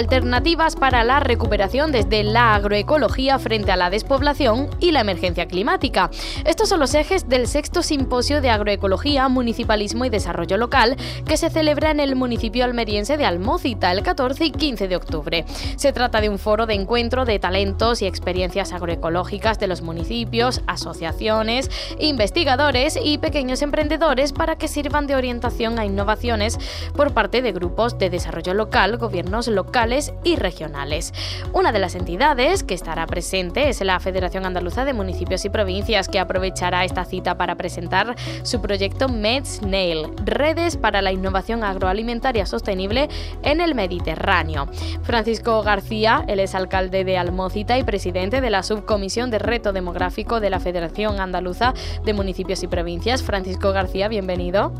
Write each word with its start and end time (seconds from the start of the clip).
Alternativas 0.00 0.76
para 0.76 1.04
la 1.04 1.20
recuperación 1.20 1.92
desde 1.92 2.24
la 2.24 2.54
agroecología 2.54 3.38
frente 3.38 3.70
a 3.70 3.76
la 3.76 3.90
despoblación 3.90 4.70
y 4.80 4.92
la 4.92 5.02
emergencia 5.02 5.46
climática. 5.46 6.10
Estos 6.46 6.70
son 6.70 6.80
los 6.80 6.94
ejes 6.94 7.28
del 7.28 7.46
sexto 7.46 7.82
simposio 7.82 8.40
de 8.40 8.48
agroecología, 8.48 9.28
municipalismo 9.28 10.06
y 10.06 10.08
desarrollo 10.08 10.56
local 10.56 10.96
que 11.26 11.36
se 11.36 11.50
celebra 11.50 11.90
en 11.90 12.00
el 12.00 12.16
municipio 12.16 12.64
almeriense 12.64 13.18
de 13.18 13.26
Almócita 13.26 13.92
el 13.92 14.02
14 14.02 14.46
y 14.46 14.50
15 14.52 14.88
de 14.88 14.96
octubre. 14.96 15.44
Se 15.76 15.92
trata 15.92 16.22
de 16.22 16.30
un 16.30 16.38
foro 16.38 16.64
de 16.64 16.72
encuentro 16.72 17.26
de 17.26 17.38
talentos 17.38 18.00
y 18.00 18.06
experiencias 18.06 18.72
agroecológicas 18.72 19.58
de 19.58 19.66
los 19.66 19.82
municipios, 19.82 20.62
asociaciones, 20.66 21.70
investigadores 21.98 22.98
y 23.02 23.18
pequeños 23.18 23.60
emprendedores 23.60 24.32
para 24.32 24.56
que 24.56 24.66
sirvan 24.66 25.06
de 25.06 25.16
orientación 25.16 25.78
a 25.78 25.84
innovaciones 25.84 26.58
por 26.96 27.12
parte 27.12 27.42
de 27.42 27.52
grupos 27.52 27.98
de 27.98 28.08
desarrollo 28.08 28.54
local, 28.54 28.96
gobiernos 28.96 29.46
locales, 29.48 29.89
y 30.22 30.36
regionales. 30.36 31.12
Una 31.52 31.72
de 31.72 31.80
las 31.80 31.96
entidades 31.96 32.62
que 32.62 32.74
estará 32.74 33.06
presente 33.06 33.68
es 33.68 33.80
la 33.80 33.98
Federación 33.98 34.46
Andaluza 34.46 34.84
de 34.84 34.92
Municipios 34.92 35.44
y 35.44 35.50
Provincias, 35.50 36.08
que 36.08 36.20
aprovechará 36.20 36.84
esta 36.84 37.04
cita 37.04 37.36
para 37.36 37.56
presentar 37.56 38.14
su 38.42 38.60
proyecto 38.60 39.08
MedSnail, 39.08 40.06
Redes 40.24 40.76
para 40.76 41.02
la 41.02 41.10
Innovación 41.10 41.64
Agroalimentaria 41.64 42.46
Sostenible 42.46 43.08
en 43.42 43.60
el 43.60 43.74
Mediterráneo. 43.74 44.68
Francisco 45.02 45.62
García, 45.62 46.24
el 46.28 46.38
exalcalde 46.38 47.04
de 47.04 47.18
Almócita 47.18 47.76
y 47.76 47.82
presidente 47.82 48.40
de 48.40 48.50
la 48.50 48.62
Subcomisión 48.62 49.30
de 49.30 49.40
Reto 49.40 49.72
Demográfico 49.72 50.38
de 50.38 50.50
la 50.50 50.60
Federación 50.60 51.20
Andaluza 51.20 51.74
de 52.04 52.12
Municipios 52.12 52.62
y 52.62 52.68
Provincias. 52.68 53.24
Francisco 53.24 53.72
García, 53.72 54.06
bienvenido. 54.06 54.72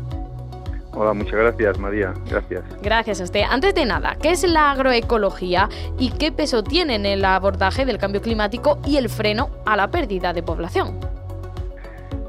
Hola, 1.01 1.15
muchas 1.15 1.33
gracias, 1.33 1.79
María. 1.79 2.13
Gracias. 2.29 2.63
Gracias 2.83 3.21
a 3.21 3.23
usted. 3.23 3.41
Antes 3.49 3.73
de 3.73 3.85
nada, 3.85 4.15
¿qué 4.21 4.29
es 4.29 4.43
la 4.43 4.69
agroecología 4.69 5.67
y 5.97 6.11
qué 6.11 6.31
peso 6.31 6.61
tiene 6.61 6.93
en 6.93 7.07
el 7.07 7.25
abordaje 7.25 7.85
del 7.85 7.97
cambio 7.97 8.21
climático 8.21 8.77
y 8.85 8.97
el 8.97 9.09
freno 9.09 9.49
a 9.65 9.75
la 9.75 9.89
pérdida 9.89 10.31
de 10.31 10.43
población? 10.43 10.99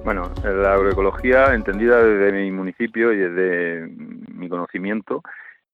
Bueno, 0.06 0.32
la 0.43 0.72
agroecología, 0.72 1.53
entendida 1.53 2.03
desde 2.03 2.32
mi 2.32 2.50
municipio 2.50 3.12
y 3.12 3.19
desde 3.19 3.88
mi 4.32 4.49
conocimiento, 4.49 5.22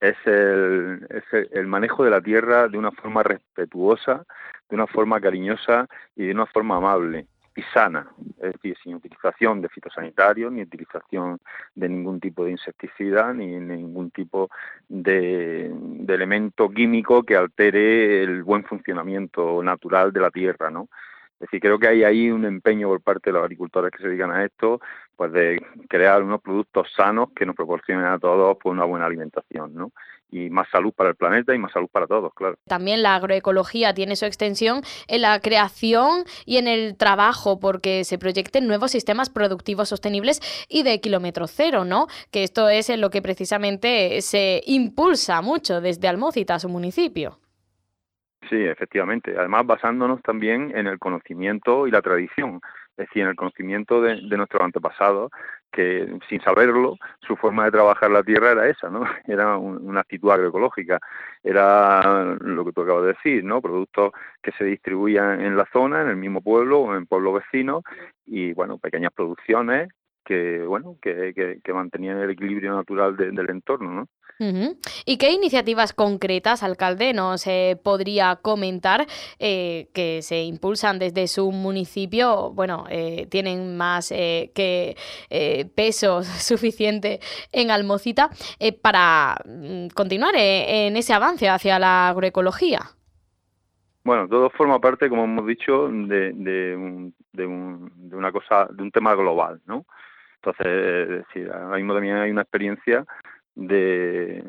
es 0.01 0.17
el, 0.25 1.07
es 1.09 1.47
el 1.53 1.69
manejo 1.69 2.03
de 2.03 2.11
la 2.11 2.21
tierra 2.21 2.67
de 2.67 2.79
una 2.79 2.91
forma 2.91 3.23
respetuosa, 3.23 4.25
de 4.69 4.75
una 4.75 4.89
forma 4.89 5.21
cariñosa 5.21 5.87
y 6.17 6.27
de 6.27 6.33
una 6.33 6.47
forma 6.47 6.79
amable 6.79 7.29
y 7.59 7.63
sana, 7.75 8.07
es 8.41 8.53
decir, 8.53 8.77
sin 8.81 8.95
utilización 8.95 9.61
de 9.61 9.69
fitosanitarios, 9.69 10.53
ni 10.53 10.63
utilización 10.63 11.41
de 11.75 11.89
ningún 11.89 12.21
tipo 12.21 12.45
de 12.45 12.53
insecticida, 12.53 13.33
ni 13.35 13.47
ningún 13.59 14.13
tipo 14.13 14.49
de, 14.89 15.75
elemento 16.07 16.71
químico 16.71 17.25
que 17.25 17.35
altere 17.35 18.23
el 18.23 18.45
buen 18.45 18.63
funcionamiento 18.63 19.61
natural 19.61 20.13
de 20.13 20.21
la 20.21 20.31
tierra, 20.31 20.71
¿no? 20.71 20.89
Es 21.35 21.41
decir, 21.41 21.61
creo 21.61 21.79
que 21.81 21.89
hay 21.89 22.05
ahí 22.05 22.31
un 22.31 22.45
empeño 22.45 22.89
por 22.89 23.01
parte 23.01 23.31
de 23.31 23.35
los 23.35 23.43
agricultores 23.43 23.91
que 23.91 24.03
se 24.03 24.09
dedican 24.09 24.31
a 24.31 24.45
esto, 24.45 24.81
pues 25.17 25.33
de 25.33 25.61
crear 25.89 26.23
unos 26.23 26.41
productos 26.41 26.93
sanos 26.97 27.31
que 27.35 27.45
nos 27.45 27.57
proporcionen 27.57 28.05
a 28.05 28.21
todos 28.21 28.57
pues, 28.61 28.73
una 28.73 28.85
buena 28.85 29.07
alimentación, 29.07 29.75
¿no? 29.75 29.93
Y 30.31 30.51
más 30.51 30.69
salud 30.71 30.93
para 30.93 31.11
el 31.11 31.17
planeta 31.17 31.55
y 31.55 31.59
más 31.59 31.73
salud 31.73 31.89
para 31.91 32.07
todos, 32.07 32.33
claro. 32.35 32.57
También 32.67 33.03
la 33.03 33.15
agroecología 33.15 33.95
tiene 33.95 34.17
su 34.17 34.27
extensión 34.27 34.83
en 35.07 35.23
la 35.23 35.41
creación 35.41 36.25
y 36.45 36.59
en 36.59 36.69
el 36.69 36.97
trabajo, 36.97 37.61
porque 37.61 38.05
se 38.05 38.19
proyecten 38.19 38.67
nuevos 38.67 38.91
sistemas 38.91 39.31
productivos 39.31 39.89
sostenibles 39.89 40.41
y 40.69 40.83
de 40.83 41.01
kilómetro 41.01 41.47
cero, 41.47 41.85
¿no? 41.85 42.07
Que 42.31 42.43
esto 42.43 42.69
es 42.69 42.91
en 42.91 43.01
lo 43.01 43.11
que 43.11 43.23
precisamente 43.23 44.21
se 44.21 44.63
impulsa 44.67 45.41
mucho 45.41 45.81
desde 45.81 46.09
Almócita, 46.09 46.59
su 46.59 46.69
municipio. 46.69 47.39
Sí, 48.49 48.57
efectivamente. 48.57 49.35
Además, 49.37 49.67
basándonos 49.67 50.23
también 50.23 50.73
en 50.75 50.87
el 50.87 50.99
conocimiento 50.99 51.87
y 51.87 51.91
la 51.91 52.01
tradición 52.01 52.61
es 52.99 53.07
decir, 53.07 53.23
en 53.23 53.29
el 53.29 53.37
conocimiento 53.37 54.01
de, 54.01 54.21
nuestros 54.37 54.61
antepasados, 54.61 55.31
que 55.71 56.19
sin 56.29 56.41
saberlo, 56.41 56.97
su 57.21 57.37
forma 57.37 57.65
de 57.65 57.73
trabajar 57.73 58.11
la 58.11 58.23
tierra 58.23 58.53
era 58.53 58.69
esa, 58.69 58.89
¿no? 58.91 59.03
Era 59.27 59.57
una 59.57 60.01
actitud 60.01 60.31
agroecológica, 60.31 60.99
era 61.43 62.37
lo 62.41 62.65
que 62.65 62.73
tú 62.73 62.83
acabas 62.83 63.03
de 63.03 63.09
decir, 63.09 63.45
¿no? 63.45 63.61
Productos 63.61 64.13
que 64.43 64.53
se 64.53 64.65
distribuían 64.65 65.41
en 65.41 65.57
la 65.57 65.67
zona, 65.73 66.03
en 66.03 66.09
el 66.09 66.17
mismo 66.17 66.41
pueblo 66.41 66.81
o 66.81 66.97
en 66.97 67.07
pueblos 67.07 67.35
vecinos, 67.35 67.83
y 68.27 68.53
bueno, 68.55 68.79
pequeñas 68.79 69.13
producciones 69.15 69.89
que 70.29 70.63
bueno 70.67 70.99
que, 71.01 71.33
que, 71.65 71.73
mantenían 71.73 72.19
el 72.19 72.31
equilibrio 72.31 72.75
natural 72.75 73.17
del 73.17 73.49
entorno 73.49 73.91
¿no? 73.91 74.09
¿Y 75.05 75.17
qué 75.17 75.33
iniciativas 75.33 75.93
concretas, 75.93 76.63
alcalde, 76.63 77.13
nos 77.13 77.45
eh, 77.49 77.77
podría 77.83 78.37
comentar 78.37 79.05
eh, 79.41 79.89
que 79.93 80.23
se 80.23 80.43
impulsan 80.45 81.01
desde 81.01 81.27
su 81.27 81.51
municipio? 81.51 82.53
Bueno, 82.53 82.85
eh, 82.89 83.27
tienen 83.31 83.77
más 83.77 84.11
que 84.11 84.95
peso 85.75 86.23
suficiente 86.23 87.19
en 87.51 87.73
Almocita 87.73 88.31
para 88.81 89.39
mm, 89.45 89.89
continuar 89.89 90.35
en 90.37 90.97
ese 90.97 91.15
avance 91.15 91.49
hacia 91.49 91.81
la 91.81 92.11
agroecología. 92.11 92.83
Bueno, 94.05 94.29
todo 94.29 94.51
forma 94.51 94.79
parte, 94.81 95.09
como 95.09 95.25
hemos 95.25 95.47
dicho, 95.47 95.89
de, 95.89 96.33
de, 96.33 97.13
de, 97.33 97.47
una 97.47 98.33
cosa, 98.33 98.69
de 98.71 98.83
un 98.83 98.91
tema 98.91 99.15
global, 99.15 99.61
¿no? 99.67 99.85
Entonces, 100.43 101.25
es 101.35 101.51
ahora 101.51 101.77
mismo 101.77 101.95
también 101.95 102.17
hay 102.17 102.31
una 102.31 102.43
experiencia 102.43 103.05
de, 103.55 104.45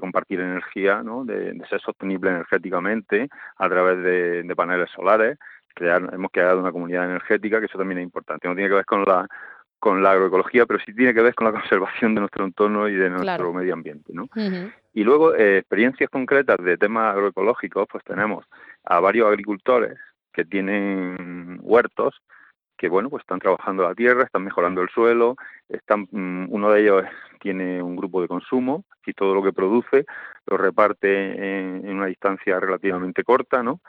compartir 0.00 0.40
energía, 0.40 1.02
¿no? 1.02 1.24
de, 1.24 1.58
ser 1.68 1.80
sostenible 1.80 2.30
energéticamente 2.30 3.28
a 3.56 3.68
través 3.68 4.02
de, 4.02 4.54
paneles 4.56 4.90
solares. 4.90 5.38
Crear, 5.74 6.10
hemos 6.12 6.30
creado 6.32 6.60
una 6.60 6.72
comunidad 6.72 7.04
energética, 7.04 7.60
que 7.60 7.66
eso 7.66 7.78
también 7.78 7.98
es 7.98 8.04
importante. 8.04 8.48
No 8.48 8.54
tiene 8.54 8.68
que 8.68 8.74
ver 8.74 8.84
con 8.84 9.04
la 9.04 9.26
con 9.80 10.02
la 10.02 10.12
agroecología, 10.12 10.66
pero 10.66 10.78
sí 10.84 10.94
tiene 10.94 11.14
que 11.14 11.22
ver 11.22 11.34
con 11.34 11.46
la 11.46 11.52
conservación 11.58 12.14
de 12.14 12.20
nuestro 12.20 12.44
entorno 12.44 12.86
y 12.86 12.94
de 12.94 13.10
nuestro 13.10 13.52
medio 13.52 13.72
ambiente. 13.72 14.12
¿no? 14.12 14.28
Y 14.92 15.02
luego, 15.02 15.34
eh, 15.34 15.58
experiencias 15.58 16.10
concretas 16.10 16.58
de 16.58 16.76
temas 16.76 17.14
agroecológicos, 17.14 17.88
pues 17.90 18.04
tenemos 18.04 18.44
a 18.84 19.00
varios 19.00 19.26
agricultores 19.26 19.98
que 20.32 20.44
tienen 20.44 21.58
huertos 21.62 22.20
que 22.80 22.88
bueno 22.88 23.10
pues 23.10 23.20
están 23.20 23.40
trabajando 23.40 23.82
la 23.82 23.94
tierra, 23.94 24.24
están 24.24 24.42
mejorando 24.42 24.80
el 24.80 24.88
suelo, 24.88 25.36
están 25.68 26.08
mm, 26.10 26.46
uno 26.48 26.70
de 26.70 26.80
ellos 26.80 27.04
tiene 27.38 27.82
un 27.82 27.94
grupo 27.94 28.22
de 28.22 28.28
consumo 28.28 28.84
y 29.04 29.12
todo 29.12 29.34
lo 29.34 29.42
que 29.42 29.52
produce 29.52 30.06
lo 30.46 30.56
reparte 30.56 31.58
en, 31.58 31.86
una 31.90 32.06
distancia 32.06 32.58
relativamente 32.58 33.22
corta, 33.22 33.62
¿no? 33.62 33.80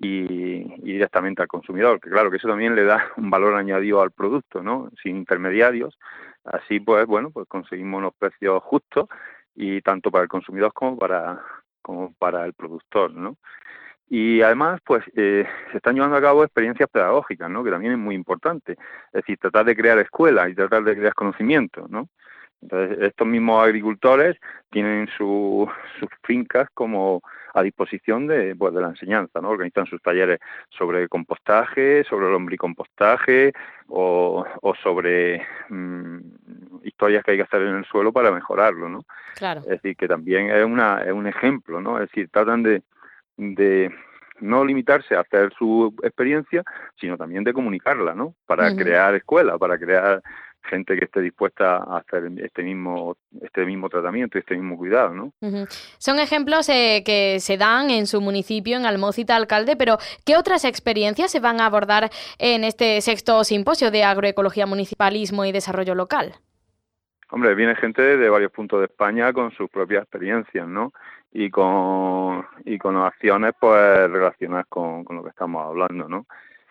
Y, 0.00 0.64
directamente 0.82 1.40
al 1.40 1.46
consumidor, 1.46 2.00
que 2.00 2.10
claro 2.10 2.32
que 2.32 2.38
eso 2.38 2.48
también 2.48 2.74
le 2.74 2.82
da 2.82 3.12
un 3.16 3.30
valor 3.30 3.54
añadido 3.54 4.02
al 4.02 4.10
producto, 4.10 4.60
¿no? 4.60 4.90
Sin 5.00 5.16
intermediarios, 5.18 5.96
así 6.44 6.80
pues 6.80 7.06
bueno 7.06 7.30
pues 7.30 7.46
conseguimos 7.46 7.98
unos 7.98 8.14
precios 8.18 8.60
justos 8.64 9.06
y 9.54 9.82
tanto 9.82 10.10
para 10.10 10.24
el 10.24 10.28
consumidor 10.28 10.72
como 10.72 10.98
para 10.98 11.40
como 11.80 12.12
para 12.14 12.44
el 12.44 12.54
productor, 12.54 13.12
¿no? 13.14 13.36
Y 14.14 14.42
además, 14.42 14.78
pues 14.84 15.02
eh, 15.16 15.46
se 15.70 15.78
están 15.78 15.94
llevando 15.94 16.18
a 16.18 16.20
cabo 16.20 16.44
experiencias 16.44 16.86
pedagógicas, 16.90 17.48
¿no? 17.48 17.64
Que 17.64 17.70
también 17.70 17.94
es 17.94 17.98
muy 17.98 18.14
importante. 18.14 18.72
Es 18.72 19.12
decir, 19.12 19.38
tratar 19.38 19.64
de 19.64 19.74
crear 19.74 19.98
escuelas 20.00 20.50
y 20.50 20.54
tratar 20.54 20.84
de 20.84 20.94
crear 20.94 21.14
conocimiento, 21.14 21.86
¿no? 21.88 22.10
Entonces, 22.60 22.98
estos 23.00 23.26
mismos 23.26 23.64
agricultores 23.64 24.36
tienen 24.68 25.08
sus 25.16 25.66
fincas 26.24 26.68
como 26.74 27.22
a 27.54 27.62
disposición 27.62 28.26
de, 28.26 28.54
pues, 28.54 28.74
de 28.74 28.82
la 28.82 28.88
enseñanza, 28.88 29.40
¿no? 29.40 29.48
Organizan 29.48 29.86
sus 29.86 30.02
talleres 30.02 30.40
sobre 30.68 31.08
compostaje, 31.08 32.04
sobre 32.04 32.26
el 32.26 32.32
lombricompostaje 32.32 33.54
o, 33.88 34.44
o 34.60 34.74
sobre 34.74 35.42
mm, 35.70 36.18
historias 36.84 37.24
que 37.24 37.30
hay 37.30 37.36
que 37.38 37.44
hacer 37.44 37.62
en 37.62 37.76
el 37.76 37.86
suelo 37.86 38.12
para 38.12 38.30
mejorarlo, 38.30 38.90
¿no? 38.90 39.06
Claro. 39.36 39.62
Es 39.62 39.68
decir, 39.68 39.96
que 39.96 40.06
también 40.06 40.50
es, 40.50 40.66
una, 40.66 41.02
es 41.02 41.12
un 41.12 41.26
ejemplo, 41.26 41.80
¿no? 41.80 41.98
Es 41.98 42.10
decir, 42.10 42.28
tratan 42.30 42.62
de, 42.62 42.82
de 43.36 43.90
no 44.40 44.64
limitarse 44.64 45.14
a 45.14 45.20
hacer 45.20 45.52
su 45.56 45.94
experiencia, 46.02 46.64
sino 47.00 47.16
también 47.16 47.44
de 47.44 47.52
comunicarla, 47.52 48.14
¿no? 48.14 48.34
Para 48.46 48.74
crear 48.74 49.14
escuelas, 49.14 49.58
para 49.58 49.78
crear 49.78 50.22
gente 50.64 50.96
que 50.96 51.04
esté 51.06 51.20
dispuesta 51.20 51.76
a 51.76 51.98
hacer 51.98 52.30
este 52.38 52.62
mismo 52.62 53.16
este 53.40 53.64
mismo 53.64 53.88
tratamiento, 53.88 54.38
este 54.38 54.54
mismo 54.54 54.76
cuidado, 54.76 55.12
¿no? 55.14 55.32
Son 55.98 56.18
ejemplos 56.18 56.68
eh, 56.68 57.02
que 57.04 57.40
se 57.40 57.56
dan 57.56 57.90
en 57.90 58.06
su 58.06 58.20
municipio, 58.20 58.76
en 58.76 58.86
Almócita, 58.86 59.36
alcalde, 59.36 59.76
pero 59.76 59.98
¿qué 60.24 60.36
otras 60.36 60.64
experiencias 60.64 61.30
se 61.30 61.40
van 61.40 61.60
a 61.60 61.66
abordar 61.66 62.10
en 62.38 62.64
este 62.64 63.00
sexto 63.00 63.42
simposio 63.44 63.90
de 63.90 64.04
agroecología, 64.04 64.66
municipalismo 64.66 65.44
y 65.44 65.52
desarrollo 65.52 65.94
local? 65.94 66.34
Hombre, 67.30 67.54
viene 67.54 67.74
gente 67.76 68.02
de 68.02 68.28
varios 68.28 68.52
puntos 68.52 68.80
de 68.80 68.86
España 68.86 69.32
con 69.32 69.50
sus 69.52 69.70
propias 69.70 70.02
experiencias, 70.02 70.68
¿no? 70.68 70.92
Y 71.32 71.50
con, 71.50 72.46
y 72.64 72.78
con 72.78 72.96
acciones 72.96 73.52
pues 73.58 74.10
relacionadas 74.10 74.66
con, 74.68 75.04
con 75.04 75.16
lo 75.16 75.22
que 75.22 75.30
estamos 75.30 75.66
hablando, 75.66 76.08
¿no? 76.08 76.26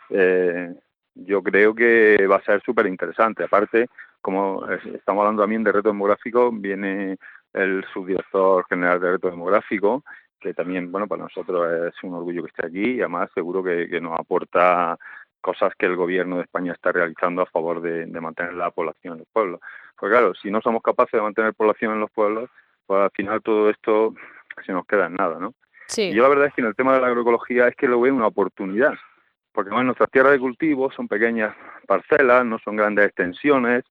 Eh, 0.10 0.74
yo 1.16 1.42
creo 1.42 1.74
que 1.74 2.28
va 2.28 2.38
a 2.38 2.44
ser 2.44 2.62
súper 2.62 2.86
interesante. 2.88 3.44
Aparte, 3.44 3.88
como 4.22 4.66
estamos 4.70 5.22
hablando 5.22 5.44
también 5.44 5.64
de 5.64 5.72
reto 5.72 5.90
demográfico, 5.90 6.52
viene 6.52 7.18
el 7.54 7.84
subdirector 7.94 8.66
general 8.70 9.00
de 9.02 9.12
reto 9.14 9.30
demográfico, 9.30 10.04
que 10.40 10.54
también, 10.54 10.92
bueno, 10.92 11.08
para 11.08 11.24
nosotros 11.24 11.94
es 11.94 12.04
un 12.04 12.14
orgullo 12.14 12.44
que 12.44 12.50
esté 12.50 12.68
aquí 12.68 12.92
y 12.96 13.00
además 13.02 13.30
seguro 13.34 13.64
que, 13.64 13.90
que 13.90 14.00
nos 14.00 14.20
aporta 14.20 14.98
cosas 15.42 15.74
que 15.78 15.88
el 15.88 15.96
gobierno 15.96 16.38
de 16.38 16.44
España 16.44 16.74
está 16.74 16.92
realizando 16.92 17.42
a 17.42 17.48
favor 17.48 17.82
de, 17.82 18.06
de 18.06 18.22
mantener 18.22 18.54
la 18.54 18.72
población 18.72 19.14
en 19.14 19.20
los 19.20 19.28
pueblos. 19.30 19.60
Pues 20.00 20.12
claro, 20.12 20.34
si 20.36 20.50
no 20.50 20.62
somos 20.62 20.82
capaces 20.82 21.14
de 21.14 21.22
mantener 21.22 21.54
población 21.54 21.94
en 21.94 22.00
los 22.00 22.12
pueblos, 22.12 22.50
pues 22.86 23.02
al 23.02 23.12
final 23.12 23.42
todo 23.42 23.70
esto 23.70 24.14
se 24.64 24.74
nos 24.74 24.86
queda 24.86 25.08
en 25.08 25.16
nada, 25.16 25.40
¿no? 25.40 25.54
Sí. 25.88 26.14
yo 26.14 26.24
la 26.24 26.30
verdad 26.30 26.48
es 26.48 26.54
que 26.54 26.62
en 26.62 26.68
el 26.68 26.76
tema 26.76 26.94
de 26.94 27.02
la 27.02 27.08
agroecología 27.08 27.68
es 27.68 27.76
que 27.76 27.88
lo 27.88 28.00
veo 28.00 28.16
una 28.16 28.28
oportunidad, 28.28 28.94
porque 29.52 29.72
bueno, 29.72 29.86
nuestras 29.86 30.10
tierras 30.10 30.32
de 30.32 30.40
cultivo 30.40 30.90
son 30.92 31.08
pequeñas 31.08 31.54
parcelas, 31.86 32.46
no 32.46 32.60
son 32.60 32.78
grandes 32.78 33.08
extensiones, 33.08 33.84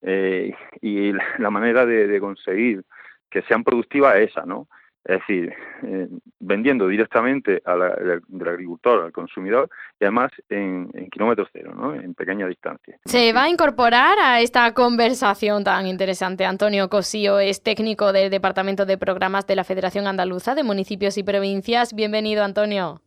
eh, 0.00 0.54
y 0.80 1.12
la 1.12 1.50
manera 1.50 1.84
de, 1.84 2.06
de 2.06 2.20
conseguir 2.20 2.82
que 3.30 3.42
sean 3.42 3.64
productivas 3.64 4.16
es 4.16 4.30
esa, 4.30 4.46
¿no? 4.46 4.68
Es 5.04 5.20
decir, 5.20 5.52
eh, 5.82 6.08
vendiendo 6.40 6.88
directamente 6.88 7.60
al 7.66 7.82
agricultor 7.82 9.04
al 9.04 9.12
consumidor 9.12 9.68
y 10.00 10.04
además 10.04 10.32
en, 10.48 10.90
en 10.94 11.10
kilómetros 11.10 11.48
cero, 11.52 11.74
¿no? 11.76 11.94
en 11.94 12.14
pequeña 12.14 12.46
distancia. 12.46 12.96
Se 13.04 13.32
va 13.34 13.44
a 13.44 13.48
incorporar 13.50 14.18
a 14.18 14.40
esta 14.40 14.72
conversación 14.72 15.62
tan 15.62 15.86
interesante. 15.86 16.46
Antonio 16.46 16.88
Cosío 16.88 17.38
es 17.38 17.62
técnico 17.62 18.12
del 18.12 18.30
Departamento 18.30 18.86
de 18.86 18.96
Programas 18.96 19.46
de 19.46 19.56
la 19.56 19.64
Federación 19.64 20.06
Andaluza 20.06 20.54
de 20.54 20.64
Municipios 20.64 21.18
y 21.18 21.22
Provincias. 21.22 21.94
Bienvenido, 21.94 22.42
Antonio. 22.42 23.03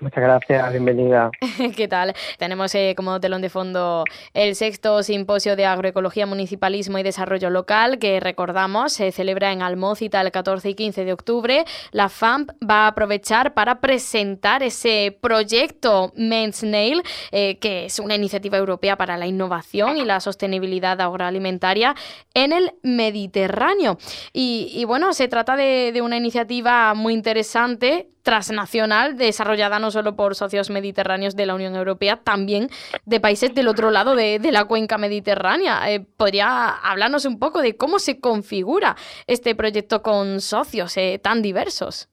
Muchas 0.00 0.24
gracias, 0.24 0.70
bienvenida. 0.70 1.30
¿Qué 1.76 1.86
tal? 1.86 2.14
Tenemos 2.38 2.74
eh, 2.74 2.94
como 2.96 3.20
telón 3.20 3.42
de 3.42 3.50
fondo 3.50 4.04
el 4.32 4.54
sexto 4.54 5.02
simposio 5.02 5.56
de 5.56 5.66
agroecología, 5.66 6.24
municipalismo 6.24 6.98
y 6.98 7.02
desarrollo 7.02 7.50
local 7.50 7.98
que 7.98 8.18
recordamos 8.18 8.94
se 8.94 9.12
celebra 9.12 9.52
en 9.52 9.60
Almócita 9.60 10.22
el 10.22 10.30
14 10.30 10.70
y 10.70 10.74
15 10.74 11.04
de 11.04 11.12
octubre. 11.12 11.64
La 11.92 12.08
FAMP 12.08 12.50
va 12.68 12.84
a 12.84 12.88
aprovechar 12.88 13.52
para 13.52 13.80
presentar 13.80 14.62
ese 14.62 15.18
proyecto 15.20 16.12
Men's 16.16 16.62
Nail, 16.62 17.02
eh, 17.30 17.58
que 17.58 17.84
es 17.84 17.98
una 17.98 18.14
iniciativa 18.14 18.56
europea 18.56 18.96
para 18.96 19.18
la 19.18 19.26
innovación 19.26 19.98
y 19.98 20.06
la 20.06 20.20
sostenibilidad 20.20 20.98
agroalimentaria 20.98 21.94
en 22.32 22.54
el 22.54 22.72
Mediterráneo. 22.82 23.98
Y, 24.32 24.82
bueno, 24.86 25.12
se 25.12 25.28
trata 25.28 25.56
de, 25.56 25.90
de 25.92 26.00
una 26.00 26.16
iniciativa 26.16 26.94
muy 26.94 27.12
interesante 27.12 28.08
transnacional 28.22 29.16
desarrollada 29.16 29.78
no 29.78 29.89
solo 29.90 30.16
por 30.16 30.34
socios 30.34 30.70
mediterráneos 30.70 31.36
de 31.36 31.46
la 31.46 31.54
Unión 31.54 31.74
Europea, 31.74 32.16
también 32.16 32.68
de 33.04 33.20
países 33.20 33.54
del 33.54 33.68
otro 33.68 33.90
lado 33.90 34.14
de, 34.14 34.40
la 34.50 34.64
cuenca 34.64 34.98
mediterránea. 34.98 35.90
Eh, 35.92 36.04
¿Podría 36.16 36.68
hablarnos 36.68 37.24
un 37.24 37.38
poco 37.38 37.62
de 37.62 37.76
cómo 37.76 37.98
se 37.98 38.20
configura 38.20 38.96
este 39.26 39.54
proyecto 39.54 40.02
con 40.02 40.40
socios 40.40 40.96
eh, 40.96 41.20
tan 41.22 41.42
diversos? 41.42 42.08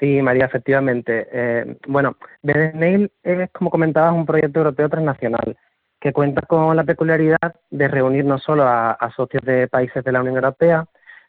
Sí, 0.00 0.20
María, 0.22 0.46
efectivamente. 0.46 1.28
Eh, 1.30 1.76
bueno, 1.86 2.16
BDNail 2.42 3.12
es, 3.22 3.50
como 3.52 3.70
comentabas, 3.70 4.12
un 4.12 4.26
proyecto 4.26 4.58
europeo 4.58 4.88
transnacional 4.88 5.56
que 6.00 6.12
cuenta 6.12 6.42
con 6.42 6.76
la 6.76 6.84
peculiaridad 6.84 7.54
de 7.70 7.88
reunir 7.88 8.24
no 8.24 8.38
solo 8.38 8.64
a 8.64 9.12
socios 9.16 9.42
de 9.44 9.68
países 9.68 10.04
de 10.04 10.12
la 10.12 10.20
Unión 10.20 10.36
Europea, 10.36 10.86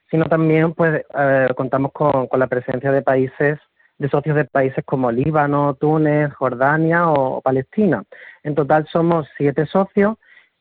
sino 0.10 0.26
también 0.26 0.74
pues 0.74 1.04
contamos 1.56 1.92
con, 1.92 2.28
la 2.32 2.48
presencia 2.48 2.92
de 2.92 3.02
países, 3.02 3.60
de 3.98 4.10
socios 4.10 4.36
de 4.36 4.46
países 4.46 4.84
como 4.86 5.12
Líbano, 5.12 5.76
Túnez, 5.76 6.34
Jordania 6.34 7.10
o 7.10 7.42
Palestina. 7.42 8.04
En 8.44 8.56
total 8.56 8.88
somos 8.92 9.28
siete 9.38 9.66
socios 9.66 10.18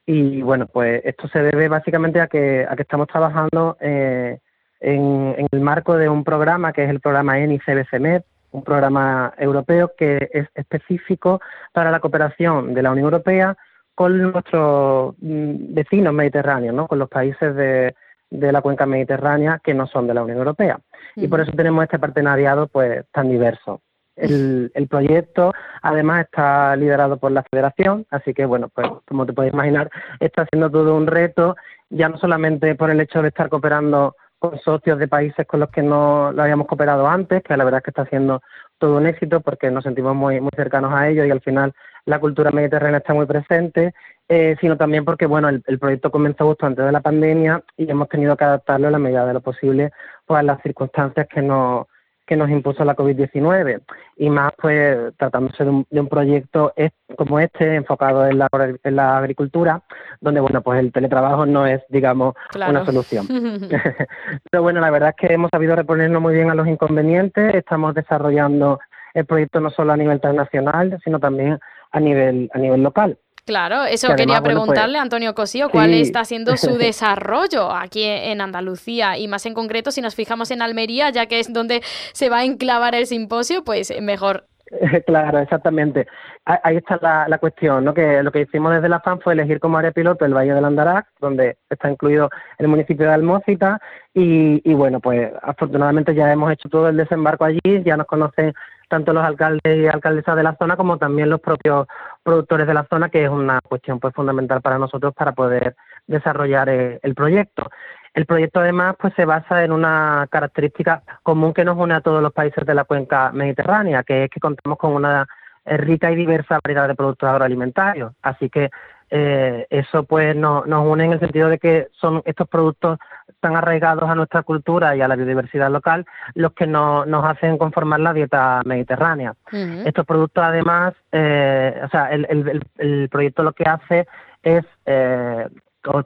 y 0.07 0.43
bueno, 0.43 0.67
pues 0.67 1.03
esto 1.05 1.29
se 1.29 1.41
debe 1.41 1.69
básicamente 1.69 2.21
a 2.21 2.27
que, 2.27 2.67
a 2.69 2.77
que 2.77 2.83
estamos 2.83 3.09
trabajando 3.09 3.77
eh, 3.81 4.39
en, 4.81 5.47
el 5.51 5.61
marco 5.61 5.97
de 5.97 6.09
un 6.09 6.25
programa 6.25 6.73
que 6.73 6.85
es 6.85 6.91
el 6.91 7.01
programa 7.01 7.39
ENI-CBCMED, 7.39 8.23
un 8.53 8.63
programa 8.63 9.33
europeo 9.39 9.93
que 9.97 10.29
es 10.33 10.47
específico 10.55 11.41
para 11.73 11.91
la 11.91 12.01
cooperación 12.01 12.75
de 12.75 12.83
la 12.83 12.93
Unión 12.93 13.07
Europea 13.07 13.57
con 13.95 14.33
nuestros 14.33 15.15
mm, 15.21 15.75
vecinos 15.75 16.13
mediterráneos, 16.13 16.75
¿no? 16.75 16.87
con 16.87 16.99
los 16.99 17.09
países 17.09 17.55
de, 17.57 17.95
de 18.31 18.53
la 18.53 18.63
cuenca 18.63 18.87
mediterránea 18.87 19.61
que 19.63 19.75
no 19.75 19.87
son 19.87 20.07
de 20.07 20.15
la 20.15 20.23
Unión 20.23 20.39
Europea. 20.39 20.79
Y 21.17 21.29
por 21.29 21.41
eso 21.41 21.53
tenemos 21.53 21.85
este 21.85 21.99
partenariado 21.99 22.67
pues 22.69 23.05
tan 23.13 23.29
diverso. 23.29 23.81
el, 24.17 24.71
el, 24.75 24.87
proyecto 24.87 25.53
además 25.83 26.27
está 26.27 26.77
liderado 26.77 27.17
por 27.17 27.33
la 27.33 27.43
federación, 27.51 28.07
así 28.11 28.33
que 28.33 28.47
bueno, 28.47 28.69
pues 28.69 28.87
como 29.09 29.27
te 29.27 29.33
puedes 29.33 29.53
imaginar, 29.53 29.91
está 30.21 30.47
siendo 30.53 30.71
todo 30.71 30.95
un 30.97 31.07
reto, 31.07 31.57
ya 31.91 32.09
no 32.09 32.19
solamente 32.19 32.75
por 32.77 32.91
el 32.91 33.01
hecho 33.01 33.23
de 33.23 33.29
estar 33.29 33.49
cooperando 33.49 34.15
con 34.39 34.59
socios 34.59 34.99
de 34.99 35.09
países 35.09 35.47
con 35.47 35.61
los 35.61 35.71
que 35.71 35.83
no 35.83 36.31
lo 36.33 36.43
habíamos 36.43 36.67
cooperado 36.67 37.07
antes, 37.07 37.43
que 37.43 37.57
la 37.57 37.65
verdad 37.65 37.79
es 37.79 37.85
que 37.85 37.91
está 37.91 38.05
siendo 38.07 38.43
todo 38.79 38.99
un 38.99 39.07
éxito 39.07 39.41
porque 39.41 39.71
nos 39.71 39.85
sentimos 39.85 40.15
muy, 40.15 40.41
muy 40.41 40.51
cercanos 40.55 40.93
a 40.93 41.09
ellos 41.09 41.27
y 41.27 41.31
al 41.31 41.41
final 41.41 41.73
la 42.07 42.19
cultura 42.19 42.51
mediterránea 42.51 42.99
está 42.99 43.15
muy 43.15 43.27
presente, 43.27 43.95
eh, 44.29 44.57
sino 44.61 44.77
también 44.77 45.05
porque 45.05 45.27
bueno 45.27 45.49
el, 45.49 45.79
proyecto 45.79 46.11
comenzó 46.11 46.47
justo 46.47 46.67
antes 46.67 46.85
de 46.85 46.93
la 46.93 47.01
pandemia 47.01 47.63
y 47.77 47.91
hemos 47.91 48.09
tenido 48.09 48.37
que 48.37 48.45
adaptarlo 48.45 48.89
a 48.89 48.91
la 48.91 48.99
medida 48.99 49.27
de 49.27 49.35
lo 49.35 49.41
posible 49.41 49.93
pues, 50.27 50.41
a 50.41 50.43
las 50.43 50.63
circunstancias 50.63 51.27
que 51.29 51.43
nos 51.43 51.87
que 52.27 52.37
nos 52.37 52.49
impuso 52.49 52.85
la 52.85 52.97
COVID-19 52.97 53.83
y 54.17 54.31
más 54.31 54.53
pues 54.57 55.15
tratándose 55.19 55.63
de 55.63 56.01
un, 56.01 56.09
proyecto 56.09 56.73
como 57.19 57.39
este 57.39 57.75
enfocado 57.75 58.27
en 58.27 58.39
la, 58.39 58.49
en 58.83 58.97
la, 58.97 59.19
agricultura 59.19 59.83
donde 60.23 60.41
bueno 60.41 60.63
pues 60.63 60.81
el 60.81 60.91
teletrabajo 60.91 61.45
no 61.45 61.67
es 61.67 61.83
digamos 61.91 62.35
una 62.55 62.85
solución. 62.87 63.27
Pero 64.51 64.63
bueno 64.63 64.81
la 64.81 64.91
verdad 64.91 65.11
es 65.11 65.17
que 65.17 65.35
hemos 65.35 65.51
sabido 65.51 65.77
reponernos 65.77 66.23
muy 66.23 66.35
bien 66.35 66.51
a 66.51 66.55
los 66.55 66.67
inconvenientes. 66.67 67.55
Estamos 67.55 67.95
desarrollando 67.95 68.81
el 69.13 69.27
proyecto 69.27 69.61
no 69.61 69.69
solo 69.71 69.93
a 69.93 69.97
nivel 69.97 70.15
internacional 70.15 70.99
sino 71.05 71.21
también 71.21 71.59
a 71.95 72.01
nivel 72.01 72.51
a 72.53 72.59
nivel 72.59 72.83
local 72.83 73.19
Claro, 73.47 73.85
eso 73.85 74.09
quería 74.17 74.41
pues 74.41 74.55
preguntarle 74.55 74.99
a 74.99 75.03
Antonio 75.03 75.35
Cosío, 75.35 75.69
cuál 75.69 75.93
está 75.93 76.25
siendo 76.25 76.57
su 76.57 76.79
desarrollo 76.79 77.71
aquí 77.73 78.03
en 78.03 78.41
Andalucía 78.41 79.19
y 79.19 79.29
más 79.29 79.45
en 79.45 79.53
concreto 79.53 79.91
si 79.91 80.01
nos 80.01 80.15
fijamos 80.15 80.51
en 80.51 80.63
Almería, 80.63 81.11
ya 81.11 81.27
que 81.27 81.41
es 81.41 81.53
donde 81.53 81.83
se 82.13 82.31
va 82.31 82.39
a 82.39 82.45
enclavar 82.45 82.95
el 82.95 83.07
simposio, 83.07 83.63
pues 83.63 83.93
mejor. 84.01 84.47
Claro, 85.07 85.39
exactamente. 85.39 86.07
Ahí 86.47 86.77
está 86.79 86.99
la, 87.29 87.39
cuestión, 87.39 87.85
¿no? 87.85 87.95
Que 87.95 88.23
lo 88.23 88.33
que 88.33 88.41
hicimos 88.41 88.75
desde 88.75 88.89
la 88.89 89.01
FAN 89.01 89.21
fue 89.21 89.35
elegir 89.35 89.61
como 89.61 89.79
área 89.79 89.93
piloto 89.93 90.25
el 90.25 90.35
Valle 90.35 90.55
del 90.55 90.65
Andarax, 90.65 91.09
donde 91.21 91.59
está 91.71 91.91
incluido 91.91 92.31
el 92.59 92.69
municipio 92.69 93.07
de 93.07 93.13
Almócita, 93.13 93.79
y, 94.15 94.61
y 94.69 94.75
bueno, 94.75 95.01
pues 95.01 95.31
afortunadamente 95.43 96.15
ya 96.15 96.33
hemos 96.33 96.51
hecho 96.51 96.69
todo 96.71 96.89
el 96.89 96.97
desembarco 96.97 97.45
allí, 97.45 97.61
ya 97.85 97.97
nos 97.97 98.07
conocen 98.07 98.55
tanto 98.89 99.13
los 99.13 99.25
alcaldes 99.25 99.77
y 99.77 99.87
alcaldesas 99.87 100.37
de 100.37 100.43
la 100.43 100.57
zona 100.57 100.77
como 100.77 100.99
también 100.99 101.31
los 101.31 101.41
propios 101.41 101.87
productores 102.23 102.67
de 102.67 102.75
la 102.75 102.87
zona, 102.91 103.09
que 103.09 103.25
es 103.25 103.31
una 103.31 103.61
cuestión 103.61 104.01
pues 104.01 104.15
fundamental 104.15 104.61
para 104.61 104.79
nosotros 104.79 105.15
para 105.15 105.33
poder 105.33 105.77
desarrollar 106.07 106.69
eh, 106.69 107.01
el 107.03 107.15
proyecto. 107.15 107.71
El 108.15 108.27
proyecto 108.27 108.61
además 108.61 108.95
pues 108.99 109.13
se 109.15 109.25
basa 109.25 109.65
en 109.65 109.73
una 109.73 110.29
característica 110.31 111.03
común 111.23 111.53
que 111.53 111.65
nos 111.65 111.77
une 111.77 111.95
a 111.95 112.01
todos 112.01 112.23
los 112.23 112.33
países 112.33 112.65
de 112.65 112.75
la 112.75 112.85
cuenca 112.85 113.33
mediterránea, 113.33 114.05
que 114.05 114.25
es 114.25 114.31
que 114.31 114.41
contamos 114.41 114.79
con 114.79 114.93
una 114.93 115.27
eh, 115.65 115.77
rica 115.77 116.13
y 116.13 116.17
diversa 116.17 116.61
variedad 116.63 116.87
de 116.87 116.95
productos 116.95 117.29
agroalimentarios. 117.29 118.13
Así 118.23 118.51
que 118.51 118.71
eh, 119.17 119.69
eso 119.71 120.03
pues 120.03 120.35
nos 120.35 120.67
une 120.67 121.05
en 121.05 121.13
el 121.13 121.21
sentido 121.21 121.49
de 121.49 121.61
que 121.61 121.87
son 121.93 122.21
estos 122.25 122.49
productos 122.49 122.99
tan 123.39 123.55
arraigados 123.55 124.11
a 124.11 124.17
nuestra 124.17 124.43
cultura 124.43 124.97
y 124.97 125.03
a 125.03 125.07
la 125.07 125.15
biodiversidad 125.15 125.71
local 125.71 126.05
los 126.35 126.53
que 126.53 126.67
nos 126.67 127.25
hacen 127.25 127.57
conformar 127.57 128.01
la 128.01 128.13
dieta 128.13 128.61
mediterránea. 128.65 129.37
Estos 129.85 130.05
productos 130.05 130.43
además, 130.43 130.95
eh, 131.13 131.81
o 131.85 131.89
sea, 131.91 132.11
el, 132.11 132.27
el, 132.29 132.67
el, 132.79 133.09
proyecto 133.09 133.45
lo 133.45 133.53
que 133.53 133.63
hace 133.63 134.09
es 134.43 134.65
eh, 134.85 135.47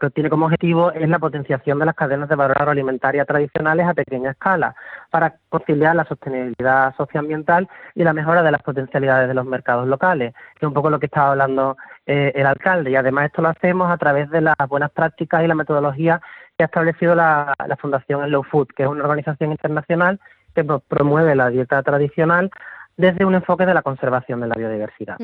que 0.00 0.10
tiene 0.10 0.28
como 0.28 0.46
objetivo 0.46 0.90
es 0.92 1.08
la 1.08 1.18
potenciación 1.18 1.78
de 1.78 1.86
las 1.86 1.94
cadenas 1.94 2.28
de 2.28 2.34
valor 2.34 2.56
agroalimentaria 2.58 3.24
tradicionales 3.24 3.86
a 3.86 3.94
pequeña 3.94 4.32
escala 4.32 4.74
para 5.10 5.36
conciliar 5.48 5.94
la 5.94 6.04
sostenibilidad 6.04 6.94
socioambiental 6.96 7.68
y 7.94 8.02
la 8.02 8.12
mejora 8.12 8.42
de 8.42 8.50
las 8.50 8.62
potencialidades 8.62 9.28
de 9.28 9.34
los 9.34 9.46
mercados 9.46 9.86
locales, 9.86 10.34
que 10.58 10.66
es 10.66 10.68
un 10.68 10.74
poco 10.74 10.90
lo 10.90 10.98
que 10.98 11.06
estaba 11.06 11.30
hablando 11.30 11.76
eh, 12.06 12.32
el 12.34 12.46
alcalde. 12.46 12.90
Y 12.90 12.96
además 12.96 13.26
esto 13.26 13.40
lo 13.40 13.48
hacemos 13.48 13.90
a 13.90 13.96
través 13.98 14.28
de 14.30 14.40
las 14.40 14.56
buenas 14.68 14.90
prácticas 14.90 15.44
y 15.44 15.46
la 15.46 15.54
metodología 15.54 16.20
que 16.56 16.64
ha 16.64 16.66
establecido 16.66 17.14
la, 17.14 17.54
Fundación 17.80 18.26
Slow 18.26 18.42
Food, 18.42 18.68
que 18.76 18.82
es 18.82 18.88
una 18.88 19.04
organización 19.04 19.52
internacional 19.52 20.18
que 20.54 20.64
promueve 20.64 21.36
la 21.36 21.50
dieta 21.50 21.82
tradicional 21.84 22.50
desde 22.98 23.24
un 23.24 23.34
enfoque 23.34 23.64
de 23.64 23.72
la 23.72 23.82
conservación 23.82 24.40
de 24.40 24.48
la 24.48 24.54
biodiversidad. 24.56 25.16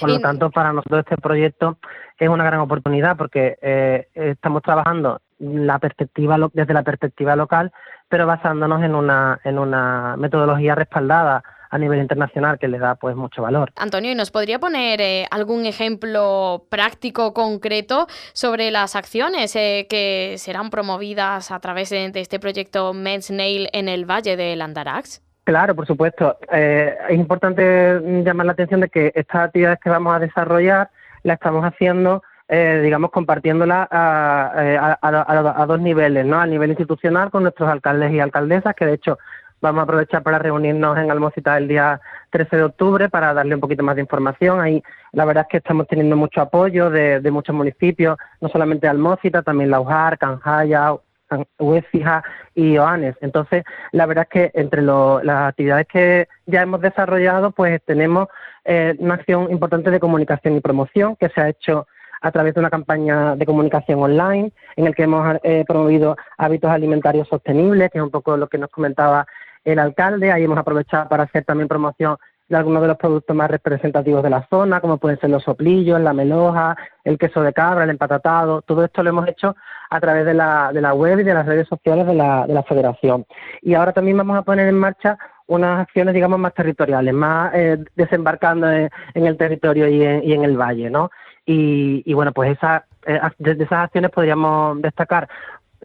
Por 0.00 0.10
lo 0.10 0.18
tanto, 0.18 0.50
para 0.50 0.72
nosotros 0.72 1.00
este 1.00 1.16
proyecto 1.18 1.76
es 2.18 2.28
una 2.28 2.42
gran 2.42 2.60
oportunidad 2.60 3.16
porque 3.16 3.58
eh, 3.60 4.08
estamos 4.14 4.62
trabajando 4.62 5.20
la 5.38 5.78
perspectiva 5.78 6.36
desde 6.52 6.74
la 6.74 6.82
perspectiva 6.82 7.36
local, 7.36 7.70
pero 8.08 8.26
basándonos 8.26 8.82
en 8.82 8.94
una 8.94 9.38
en 9.44 9.58
una 9.58 10.16
metodología 10.16 10.74
respaldada 10.74 11.44
a 11.70 11.76
nivel 11.76 12.00
internacional 12.00 12.58
que 12.58 12.66
le 12.66 12.78
da 12.78 12.94
pues 12.94 13.14
mucho 13.14 13.42
valor. 13.42 13.72
Antonio, 13.76 14.10
¿y 14.10 14.14
nos 14.14 14.30
podría 14.30 14.58
poner 14.58 15.02
eh, 15.02 15.26
algún 15.30 15.66
ejemplo 15.66 16.64
práctico 16.70 17.34
concreto 17.34 18.06
sobre 18.32 18.70
las 18.70 18.96
acciones 18.96 19.54
eh, 19.54 19.86
que 19.88 20.36
serán 20.38 20.70
promovidas 20.70 21.50
a 21.50 21.60
través 21.60 21.90
de, 21.90 22.10
este 22.14 22.40
proyecto 22.40 22.94
Men's 22.94 23.30
Nail 23.30 23.68
en 23.74 23.90
el 23.90 24.06
Valle 24.06 24.36
del 24.36 24.62
Andarax? 24.62 25.20
Claro, 25.48 25.74
por 25.74 25.86
supuesto. 25.86 26.36
Eh, 26.52 26.94
es 27.08 27.18
importante 27.18 28.02
llamar 28.22 28.44
la 28.44 28.52
atención 28.52 28.82
de 28.82 28.90
que 28.90 29.12
estas 29.14 29.46
actividades 29.46 29.78
que 29.82 29.88
vamos 29.88 30.14
a 30.14 30.18
desarrollar 30.18 30.90
las 31.22 31.36
estamos 31.36 31.64
haciendo, 31.64 32.22
eh, 32.48 32.82
digamos, 32.84 33.10
compartiéndolas 33.10 33.88
a, 33.90 34.98
a, 35.00 35.66
dos 35.66 35.80
niveles, 35.80 36.26
¿no? 36.26 36.38
Al 36.38 36.50
nivel 36.50 36.68
institucional 36.68 37.30
con 37.30 37.44
nuestros 37.44 37.66
alcaldes 37.66 38.12
y 38.12 38.20
alcaldesas, 38.20 38.74
que 38.74 38.84
de 38.84 38.92
hecho 38.92 39.18
vamos 39.62 39.80
a 39.80 39.82
aprovechar 39.84 40.22
para 40.22 40.38
reunirnos 40.38 40.98
en 40.98 41.10
Almocita 41.10 41.56
el 41.56 41.66
día 41.66 41.98
13 42.28 42.54
de 42.54 42.64
octubre 42.64 43.08
para 43.08 43.32
darle 43.32 43.54
un 43.54 43.62
poquito 43.62 43.82
más 43.82 43.94
de 43.96 44.02
información. 44.02 44.60
Ahí 44.60 44.82
la 45.12 45.24
verdad 45.24 45.44
es 45.44 45.50
que 45.50 45.56
estamos 45.56 45.86
teniendo 45.88 46.14
mucho 46.14 46.42
apoyo 46.42 46.90
de, 46.90 47.26
muchos 47.30 47.56
municipios, 47.56 48.18
no 48.42 48.50
solamente 48.50 48.86
Almocita, 48.86 49.40
también 49.40 49.70
Laujar, 49.70 50.18
Canjaya, 50.18 50.92
Huesija 51.58 52.22
y 52.54 52.78
Oanes. 52.78 53.16
Entonces, 53.20 53.64
la 53.92 54.06
verdad 54.06 54.26
es 54.28 54.30
que 54.30 54.60
entre 54.60 54.82
las 54.82 55.48
actividades 55.48 55.86
que 55.86 56.28
ya 56.46 56.62
hemos 56.62 56.80
desarrollado, 56.80 57.50
pues 57.50 57.80
tenemos 57.84 58.28
eh, 58.64 58.94
una 58.98 59.14
acción 59.14 59.50
importante 59.50 59.90
de 59.90 60.00
comunicación 60.00 60.56
y 60.56 60.60
promoción 60.60 61.16
que 61.16 61.28
se 61.28 61.40
ha 61.40 61.48
hecho 61.48 61.86
a 62.20 62.32
través 62.32 62.54
de 62.54 62.60
una 62.60 62.70
campaña 62.70 63.36
de 63.36 63.46
comunicación 63.46 64.02
online 64.02 64.52
en 64.76 64.86
el 64.86 64.94
que 64.94 65.04
hemos 65.04 65.38
eh, 65.42 65.64
promovido 65.66 66.16
hábitos 66.36 66.70
alimentarios 66.70 67.28
sostenibles, 67.28 67.90
que 67.90 67.98
es 67.98 68.04
un 68.04 68.10
poco 68.10 68.36
lo 68.36 68.48
que 68.48 68.58
nos 68.58 68.70
comentaba 68.70 69.26
el 69.64 69.78
alcalde. 69.78 70.32
Ahí 70.32 70.44
hemos 70.44 70.58
aprovechado 70.58 71.08
para 71.08 71.24
hacer 71.24 71.44
también 71.44 71.68
promoción 71.68 72.16
de 72.48 72.56
algunos 72.56 72.80
de 72.82 72.88
los 72.88 72.96
productos 72.96 73.36
más 73.36 73.50
representativos 73.50 74.22
de 74.22 74.30
la 74.30 74.46
zona, 74.48 74.80
como 74.80 74.98
pueden 74.98 75.20
ser 75.20 75.30
los 75.30 75.42
soplillos, 75.42 76.00
la 76.00 76.12
meloja, 76.14 76.76
el 77.04 77.18
queso 77.18 77.42
de 77.42 77.52
cabra, 77.52 77.84
el 77.84 77.90
empatatado. 77.90 78.62
Todo 78.62 78.84
esto 78.84 79.02
lo 79.02 79.10
hemos 79.10 79.28
hecho 79.28 79.54
a 79.90 80.00
través 80.00 80.24
de 80.24 80.34
la, 80.34 80.72
de 80.72 80.80
la 80.80 80.94
web 80.94 81.20
y 81.20 81.24
de 81.24 81.34
las 81.34 81.46
redes 81.46 81.68
sociales 81.68 82.06
de 82.06 82.14
la, 82.14 82.46
de 82.46 82.54
la 82.54 82.62
federación. 82.62 83.26
Y 83.60 83.74
ahora 83.74 83.92
también 83.92 84.16
vamos 84.16 84.38
a 84.38 84.42
poner 84.42 84.68
en 84.68 84.78
marcha 84.78 85.18
unas 85.46 85.80
acciones, 85.80 86.14
digamos, 86.14 86.38
más 86.38 86.54
territoriales, 86.54 87.12
más 87.12 87.52
eh, 87.54 87.78
desembarcando 87.96 88.70
en, 88.70 88.90
el 89.14 89.36
territorio 89.36 89.88
y 89.88 90.02
en, 90.02 90.24
y 90.24 90.32
en, 90.32 90.44
el 90.44 90.56
valle, 90.56 90.90
¿no? 90.90 91.10
Y, 91.46 92.12
bueno, 92.12 92.32
pues 92.32 92.52
esa, 92.52 92.84
eh, 93.06 93.18
de, 93.38 93.52
esas 93.52 93.84
acciones 93.84 94.10
podríamos 94.10 94.80
destacar, 94.82 95.26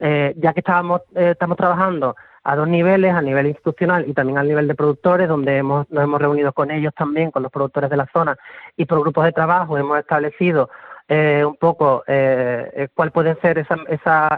eh, 0.01 0.34
ya 0.38 0.51
que 0.51 0.60
estábamos, 0.60 1.01
estamos 1.15 1.55
trabajando 1.55 2.15
a 2.43 2.55
dos 2.55 2.67
niveles, 2.67 3.13
a 3.13 3.21
nivel 3.21 3.47
institucional 3.47 4.05
y 4.07 4.13
también 4.13 4.38
a 4.38 4.43
nivel 4.43 4.67
de 4.67 4.75
productores, 4.75 5.27
donde 5.27 5.57
hemos, 5.57 5.89
nos 5.89 6.03
hemos 6.03 6.21
reunido 6.21 6.51
con 6.53 6.71
ellos 6.71 6.93
también, 6.95 7.31
con 7.31 7.43
los 7.43 7.51
productores 7.51 7.89
de 7.89 7.97
la 7.97 8.07
zona 8.12 8.38
y 8.75 8.85
por 8.85 9.00
grupos 9.00 9.25
de 9.25 9.31
trabajo 9.31 9.77
hemos 9.77 9.97
establecido 10.00 10.69
eh, 11.07 11.43
un 11.45 11.55
poco 11.57 12.03
eh, 12.07 12.71
eh 12.75 12.88
cuál 12.93 13.12
pueden 13.12 13.38
ser 13.41 13.59
esa, 13.59 13.75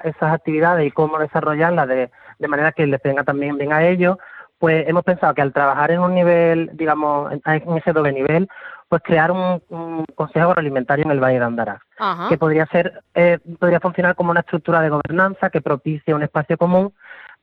esas 0.03 0.33
actividades 0.33 0.87
y 0.87 0.91
cómo 0.91 1.19
desarrollarlas 1.19 1.87
de, 1.87 2.11
de 2.39 2.47
manera 2.47 2.71
que 2.71 2.87
les 2.87 3.01
venga 3.01 3.23
también 3.23 3.57
bien 3.57 3.73
a 3.73 3.85
ellos, 3.85 4.17
pues 4.59 4.87
hemos 4.87 5.03
pensado 5.03 5.33
que 5.33 5.41
al 5.41 5.53
trabajar 5.53 5.91
en 5.91 5.99
un 5.99 6.13
nivel, 6.13 6.71
digamos, 6.73 7.31
en 7.31 7.77
ese 7.77 7.93
doble 7.93 8.13
nivel, 8.13 8.47
pues 8.87 9.01
crear 9.03 9.31
un, 9.31 9.61
consejo 10.15 10.49
agroalimentario 10.49 11.05
en 11.05 11.11
el 11.11 11.19
Valle 11.19 11.39
de 11.39 11.45
Andarax, 11.45 11.85
que 12.29 12.37
podría 12.37 12.65
ser, 12.67 13.03
eh, 13.13 13.39
podría 13.59 13.79
funcionar 13.79 14.15
como 14.15 14.31
una 14.31 14.41
estructura 14.41 14.81
de 14.81 14.89
gobernanza 14.89 15.49
que 15.49 15.61
propicie 15.61 16.13
un 16.13 16.23
espacio 16.23 16.57
común 16.57 16.93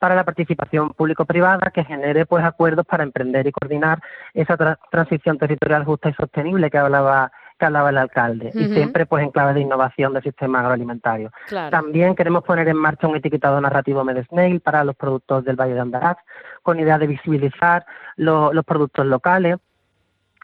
para 0.03 0.17
la 0.17 0.25
participación 0.25 0.91
público-privada 0.95 1.71
que 1.71 1.85
genere 1.85 2.27
pues 2.27 2.45
acuerdos 2.45 2.85
para 2.85 3.05
emprender 3.05 3.47
y 3.47 3.53
coordinar 3.53 4.03
esa 4.35 4.57
transición 4.91 5.39
territorial 5.39 5.85
justa 5.85 6.09
y 6.09 6.15
sostenible 6.15 6.71
que 6.71 6.79
hablaba 6.79 7.31
que 7.57 7.67
hablaba 7.67 7.91
el 7.91 7.99
alcalde 7.99 8.51
y 8.53 8.65
siempre 8.75 9.07
pues 9.07 9.23
en 9.23 9.31
clave 9.31 9.55
de 9.55 9.61
innovación 9.61 10.13
del 10.13 10.25
sistema 10.25 10.59
agroalimentario. 10.59 11.31
También 11.71 12.17
queremos 12.17 12.43
poner 12.43 12.67
en 12.67 12.79
marcha 12.79 13.07
un 13.07 13.15
etiquetado 13.15 13.61
narrativo 13.61 14.03
Medesnail 14.03 14.59
para 14.59 14.83
los 14.83 14.97
productos 14.97 15.45
del 15.45 15.55
Valle 15.55 15.75
de 15.75 15.81
Andarax 15.81 16.21
con 16.65 16.81
idea 16.81 16.99
de 16.99 17.07
visibilizar 17.07 17.87
los 18.17 18.65
productos 18.65 19.07
locales. 19.07 19.59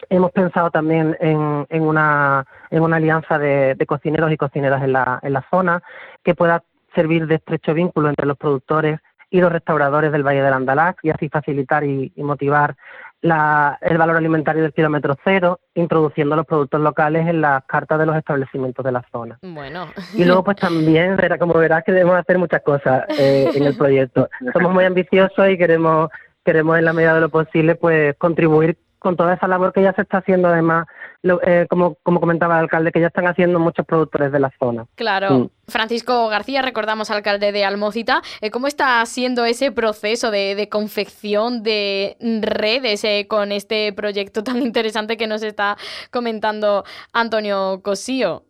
Hemos 0.08 0.30
pensado 0.30 0.70
también 0.70 1.16
en, 1.18 1.66
en, 1.68 1.82
una, 1.82 2.46
en 2.70 2.80
una 2.84 2.98
alianza 2.98 3.40
de, 3.40 3.76
cocineros 3.88 4.30
y 4.30 4.36
cocineras 4.36 4.84
en 4.84 4.92
la, 4.92 5.18
en 5.20 5.32
la 5.32 5.44
zona 5.50 5.82
que 6.22 6.36
pueda 6.36 6.62
servir 6.94 7.26
de 7.26 7.34
estrecho 7.34 7.74
vínculo 7.74 8.08
entre 8.08 8.24
los 8.24 8.36
productores 8.36 9.00
y 9.30 9.40
los 9.40 9.52
restauradores 9.52 10.12
del 10.12 10.26
Valle 10.26 10.42
del 10.42 10.52
Andalaz 10.52 10.97
y 11.02 11.11
así 11.11 11.28
facilitar 11.28 11.85
y, 11.85 12.12
motivar 12.16 12.76
el 13.20 13.99
valor 13.99 14.16
alimentario 14.16 14.62
del 14.62 14.73
kilómetro 14.73 15.16
cero, 15.25 15.58
introduciendo 15.75 16.37
los 16.37 16.47
productos 16.47 16.80
locales 16.80 17.26
en 17.26 17.40
las 17.40 17.64
cartas 17.64 17.99
de 17.99 18.06
los 18.06 18.16
establecimientos 18.16 18.85
de 18.85 18.92
la 18.92 19.04
zona. 19.11 19.38
Bueno. 19.42 19.88
Y 20.14 20.25
luego, 20.25 20.44
pues 20.44 20.56
también, 20.58 21.16
como 21.38 21.54
verás, 21.54 21.82
que 21.85 21.92
debemos 21.92 22.16
hacer 22.16 22.38
muchas 22.38 22.62
cosas 22.62 23.04
eh, 23.18 23.50
en 23.54 23.64
el 23.64 23.76
proyecto. 23.76 24.28
Somos 24.52 24.73
muy 24.73 24.85
ambiciosos 24.85 25.49
y 25.49 25.58
queremos, 25.58 26.11
queremos 26.44 26.78
en 26.78 26.85
la 26.85 26.92
medida 26.92 27.14
de 27.14 27.23
lo 27.23 27.28
posible, 27.28 27.75
pues 27.75 28.14
contribuir 28.18 28.78
con 28.98 29.16
toda 29.16 29.34
esa 29.34 29.48
labor 29.48 29.72
que 29.72 29.82
ya 29.82 29.92
se 29.92 30.02
está 30.02 30.18
haciendo, 30.18 30.48
además, 30.48 30.86
eh, 31.22 31.66
como, 31.68 31.96
como 32.02 32.20
comentaba 32.20 32.56
el 32.56 32.62
alcalde, 32.62 32.92
que 32.92 33.00
ya 33.00 33.08
están 33.08 33.26
haciendo 33.26 33.58
muchos 33.58 33.86
productores 33.86 34.32
de 34.32 34.40
la 34.40 34.52
zona. 34.58 34.86
Claro. 34.94 35.30
Mm. 35.30 35.50
Francisco 35.68 36.28
García, 36.28 36.62
recordamos 36.62 37.10
alcalde 37.10 37.52
de 37.52 37.64
Almócita, 37.64 38.22
eh, 38.40 38.50
¿cómo 38.50 38.66
está 38.66 39.04
siendo 39.06 39.44
ese 39.44 39.70
proceso 39.70 40.30
de, 40.30 40.68
confección 40.70 41.62
de 41.62 42.16
redes 42.42 43.04
eh, 43.04 43.26
con 43.28 43.52
este 43.52 43.92
proyecto 43.92 44.42
tan 44.42 44.58
interesante 44.62 45.16
que 45.16 45.26
nos 45.26 45.42
está 45.42 45.76
comentando 46.10 46.84
Antonio 47.12 47.80
Cosío? 47.82 48.44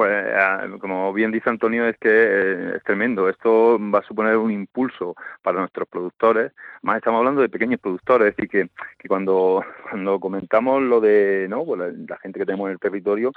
Pues 0.00 0.80
como 0.80 1.12
bien 1.12 1.30
dice 1.30 1.50
Antonio, 1.50 1.86
es 1.86 1.98
que 1.98 2.08
eh, 2.08 2.76
es 2.76 2.82
tremendo. 2.84 3.28
Esto 3.28 3.78
va 3.78 3.98
a 3.98 4.02
suponer 4.02 4.34
un 4.38 4.50
impulso 4.50 5.14
para 5.42 5.58
nuestros 5.58 5.86
productores. 5.88 6.52
Más 6.80 6.96
estamos 6.96 7.18
hablando 7.18 7.42
de 7.42 7.50
pequeños 7.50 7.80
productores, 7.80 8.28
es 8.28 8.36
decir, 8.36 8.48
que, 8.48 8.70
que 8.96 9.08
cuando, 9.08 9.62
cuando 9.90 10.18
comentamos 10.18 10.80
lo 10.80 11.02
de 11.02 11.48
no 11.50 11.66
pues 11.66 11.92
la, 12.08 12.16
gente 12.16 12.38
que 12.38 12.46
tenemos 12.46 12.68
en 12.68 12.72
el 12.72 12.78
territorio, 12.78 13.30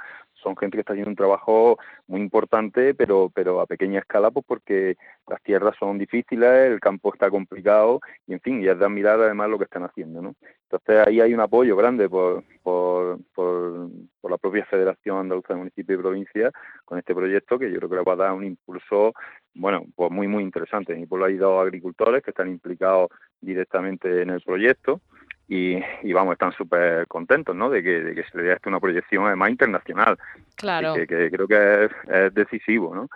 son 0.44 0.56
gente 0.56 0.76
que 0.76 0.80
está 0.80 0.92
haciendo 0.92 1.10
un 1.10 1.16
trabajo 1.16 1.78
muy 2.06 2.20
importante, 2.20 2.94
pero, 2.94 3.30
pero 3.34 3.60
a 3.60 3.66
pequeña 3.66 4.00
escala, 4.00 4.30
pues 4.30 4.44
porque 4.46 4.96
las 5.26 5.42
tierras 5.42 5.74
son 5.78 5.98
difíciles, 5.98 6.70
el 6.70 6.80
campo 6.80 7.12
está 7.12 7.30
complicado 7.30 8.00
y, 8.26 8.34
en 8.34 8.40
fin, 8.40 8.62
y 8.62 8.68
es 8.68 8.78
de 8.78 8.84
admirar 8.84 9.20
además 9.20 9.48
lo 9.48 9.58
que 9.58 9.64
están 9.64 9.82
haciendo. 9.82 10.22
¿no? 10.22 10.34
Entonces 10.70 11.06
ahí 11.06 11.20
hay 11.20 11.34
un 11.34 11.40
apoyo 11.40 11.74
grande 11.76 12.08
por, 12.08 12.44
por, 12.62 13.18
por, 13.34 13.90
la 14.30 14.38
propia 14.38 14.64
Federación 14.66 15.18
Andaluza 15.18 15.54
de 15.54 15.58
Municipios 15.58 15.98
y 15.98 16.02
Provincias 16.02 16.52
con 16.84 16.98
este 16.98 17.14
proyecto 17.14 17.58
que 17.58 17.70
yo 17.70 17.78
creo 17.78 17.88
que 17.88 17.96
le 17.96 18.02
va 18.02 18.12
a 18.12 18.16
dar 18.16 18.32
un 18.32 18.44
impulso 18.44 19.14
bueno, 19.54 19.84
pues 19.94 20.10
muy, 20.10 20.26
muy 20.26 20.42
interesante. 20.42 20.98
Y 20.98 21.06
por 21.06 21.20
lo 21.20 21.26
hay 21.26 21.36
dos 21.36 21.62
agricultores 21.62 22.22
que 22.22 22.30
están 22.30 22.48
implicados 22.48 23.08
directamente 23.40 24.22
en 24.22 24.30
el 24.30 24.40
proyecto 24.40 25.00
y, 25.48 26.12
vamos, 26.12 26.32
están 26.32 26.52
súper 26.52 27.06
contentos, 27.06 27.54
¿no? 27.54 27.68
De 27.70 27.82
que, 27.82 28.00
de 28.02 28.14
que 28.14 28.24
se 28.24 28.38
le 28.38 28.44
dé 28.44 28.58
una 28.66 28.80
proyección 28.80 29.26
además 29.26 29.50
internacional. 29.50 30.18
Claro. 30.56 30.94
Que, 30.94 31.06
creo 31.06 31.46
que 31.46 31.84
es, 31.84 32.34
decisivo, 32.34 32.94
¿no? 32.94 33.08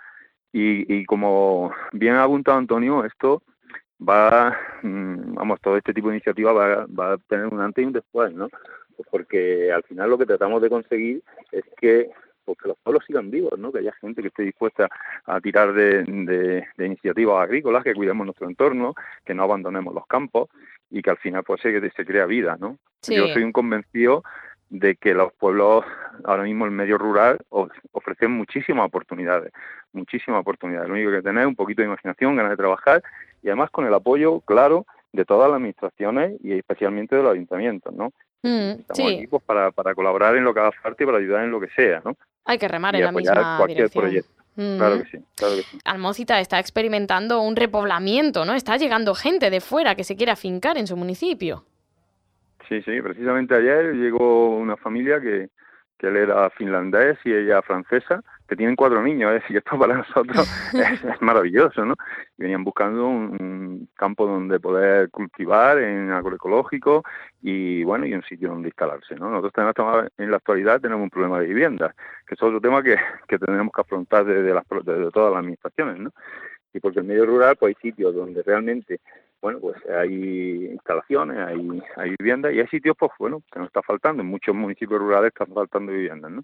Y, 0.51 0.93
y 0.93 1.05
como 1.05 1.71
bien 1.91 2.15
ha 2.15 2.23
apuntado 2.23 2.57
Antonio, 2.57 3.03
esto 3.05 3.43
va, 4.07 4.57
mm, 4.81 5.33
vamos, 5.35 5.59
todo 5.61 5.77
este 5.77 5.93
tipo 5.93 6.09
de 6.09 6.15
iniciativa 6.15 6.53
va, 6.53 6.85
va 6.87 7.13
a 7.13 7.17
tener 7.17 7.47
un 7.47 7.59
antes 7.59 7.83
y 7.83 7.85
un 7.85 7.93
después, 7.93 8.33
¿no? 8.33 8.49
Pues 8.95 9.07
porque 9.09 9.71
al 9.71 9.83
final 9.83 10.09
lo 10.09 10.17
que 10.17 10.25
tratamos 10.25 10.61
de 10.61 10.69
conseguir 10.69 11.23
es 11.51 11.63
que 11.77 12.09
pues 12.49 12.57
que 12.63 12.67
los 12.69 12.77
pueblos 12.79 13.03
sigan 13.05 13.29
vivos, 13.29 13.59
¿no? 13.59 13.71
que 13.71 13.79
haya 13.79 13.93
gente 14.01 14.23
que 14.23 14.29
esté 14.29 14.43
dispuesta 14.43 14.89
a 15.25 15.39
tirar 15.39 15.73
de, 15.73 16.03
de, 16.03 16.85
iniciativas 16.85 17.43
agrícolas, 17.43 17.83
que 17.83 17.93
cuidemos 17.93 18.25
nuestro 18.25 18.47
entorno, 18.47 18.95
que 19.23 19.35
no 19.35 19.43
abandonemos 19.43 19.93
los 19.93 20.07
campos 20.07 20.49
y 20.89 21.03
que 21.03 21.11
al 21.11 21.17
final 21.17 21.43
pues 21.43 21.61
se, 21.61 21.91
se 21.91 22.05
crea 22.05 22.25
vida. 22.25 22.57
¿no? 22.59 22.79
Yo 23.07 23.27
soy 23.27 23.43
un 23.43 23.51
convencido 23.51 24.23
de 24.69 24.95
que 24.95 25.13
los 25.13 25.31
pueblos, 25.33 25.85
ahora 26.23 26.43
mismo 26.43 26.65
el 26.65 26.71
medio 26.71 26.97
rural, 26.97 27.37
ofrecen 27.49 28.31
muchísimas 28.31 28.87
oportunidades, 28.87 29.51
muchísimas 29.93 30.41
oportunidades. 30.41 30.87
Lo 30.87 30.95
único 30.95 31.11
que 31.11 31.21
tener 31.21 31.41
es 31.43 31.47
un 31.47 31.55
poquito 31.55 31.83
de 31.83 31.87
imaginación, 31.87 32.35
ganas 32.35 32.51
de 32.51 32.57
trabajar 32.57 33.03
y 33.43 33.47
además 33.47 33.69
con 33.69 33.85
el 33.85 33.93
apoyo, 33.93 34.39
claro, 34.41 34.87
de 35.11 35.25
todas 35.25 35.49
las 35.49 35.57
administraciones 35.57 36.39
y 36.43 36.53
especialmente 36.53 37.15
de 37.15 37.23
los 37.23 37.33
ayuntamientos, 37.33 37.93
¿no? 37.93 38.11
Mm, 38.43 38.79
Estamos 38.79 39.13
aquí 39.13 39.27
pues, 39.27 39.43
para, 39.43 39.71
para 39.71 39.93
colaborar 39.93 40.35
en 40.35 40.43
lo 40.43 40.53
que 40.53 40.61
haga 40.61 40.71
falta 40.71 41.03
y 41.03 41.05
para 41.05 41.17
ayudar 41.17 41.43
en 41.43 41.51
lo 41.51 41.59
que 41.59 41.69
sea, 41.69 42.01
¿no? 42.05 42.15
Hay 42.45 42.57
que 42.57 42.67
remar 42.67 42.95
en 42.95 43.03
la 43.03 43.11
misma 43.11 43.57
cualquier 43.57 43.77
dirección. 43.77 44.03
proyecto. 44.03 44.39
Claro 44.55 45.03
que 45.03 45.09
sí, 45.09 45.23
claro 45.35 45.55
que 45.55 45.61
sí. 45.63 45.79
Almócita 45.85 46.39
está 46.41 46.59
experimentando 46.59 47.41
un 47.41 47.55
repoblamiento, 47.55 48.43
¿no? 48.43 48.55
Está 48.55 48.75
llegando 48.75 49.15
gente 49.15 49.49
de 49.49 49.61
fuera 49.61 49.95
que 49.95 50.03
se 50.03 50.17
quiere 50.17 50.33
afincar 50.33 50.77
en 50.77 50.85
su 50.85 50.97
municipio. 50.97 51.63
Sí, 52.67 52.81
sí, 52.81 53.01
precisamente 53.01 53.55
ayer 53.55 53.93
llegó 53.93 54.57
una 54.57 54.75
familia 54.75 55.21
que, 55.21 55.49
que 55.99 56.07
él 56.07 56.15
era 56.15 56.49
finlandés 56.51 57.19
y 57.25 57.33
ella 57.33 57.61
francesa, 57.61 58.23
que 58.47 58.55
tienen 58.55 58.75
cuatro 58.75 59.03
niños, 59.03 59.31
es 59.35 59.41
decir, 59.41 59.57
esto 59.57 59.77
para 59.77 59.97
nosotros 59.97 60.49
es, 60.73 61.21
maravilloso, 61.21 61.85
¿no? 61.85 61.93
Y 62.37 62.43
venían 62.43 62.63
buscando 62.63 63.07
un, 63.07 63.87
campo 63.95 64.25
donde 64.25 64.59
poder 64.59 65.09
cultivar 65.09 65.77
en 65.77 66.11
agroecológico 66.11 67.03
y, 67.41 67.83
bueno, 67.83 68.05
y 68.05 68.13
un 68.13 68.23
sitio 68.23 68.49
donde 68.49 68.69
instalarse, 68.69 69.15
¿no? 69.15 69.29
Nosotros 69.29 69.53
tenemos, 69.53 70.07
en 70.17 70.31
la 70.31 70.37
actualidad 70.37 70.79
tenemos 70.79 71.03
un 71.03 71.09
problema 71.09 71.39
de 71.39 71.47
vivienda, 71.47 71.93
que 72.25 72.35
es 72.35 72.41
otro 72.41 72.61
tema 72.61 72.81
que, 72.81 72.95
que 73.27 73.37
tenemos 73.37 73.73
que 73.73 73.81
afrontar 73.81 74.23
desde, 74.25 74.53
las, 74.53 74.63
desde 74.83 75.11
todas 75.11 75.31
las 75.31 75.39
administraciones, 75.39 75.99
¿no? 75.99 76.11
Y 76.73 76.79
porque 76.79 76.99
en 76.99 77.07
medio 77.07 77.25
rural 77.25 77.57
pues 77.57 77.75
hay 77.75 77.81
sitios 77.81 78.15
donde 78.15 78.41
realmente 78.43 79.01
bueno, 79.41 79.59
pues 79.59 79.77
hay 79.89 80.65
instalaciones, 80.71 81.37
hay, 81.37 81.81
hay 81.95 82.15
viviendas 82.19 82.53
y 82.53 82.59
hay 82.59 82.67
sitios, 82.67 82.95
pues 82.97 83.11
bueno, 83.17 83.41
que 83.51 83.59
nos 83.59 83.67
está 83.67 83.81
faltando. 83.81 84.21
En 84.21 84.29
muchos 84.29 84.53
municipios 84.53 84.99
rurales 84.99 85.29
están 85.29 85.53
faltando 85.53 85.91
viviendas, 85.91 86.31
¿no? 86.31 86.43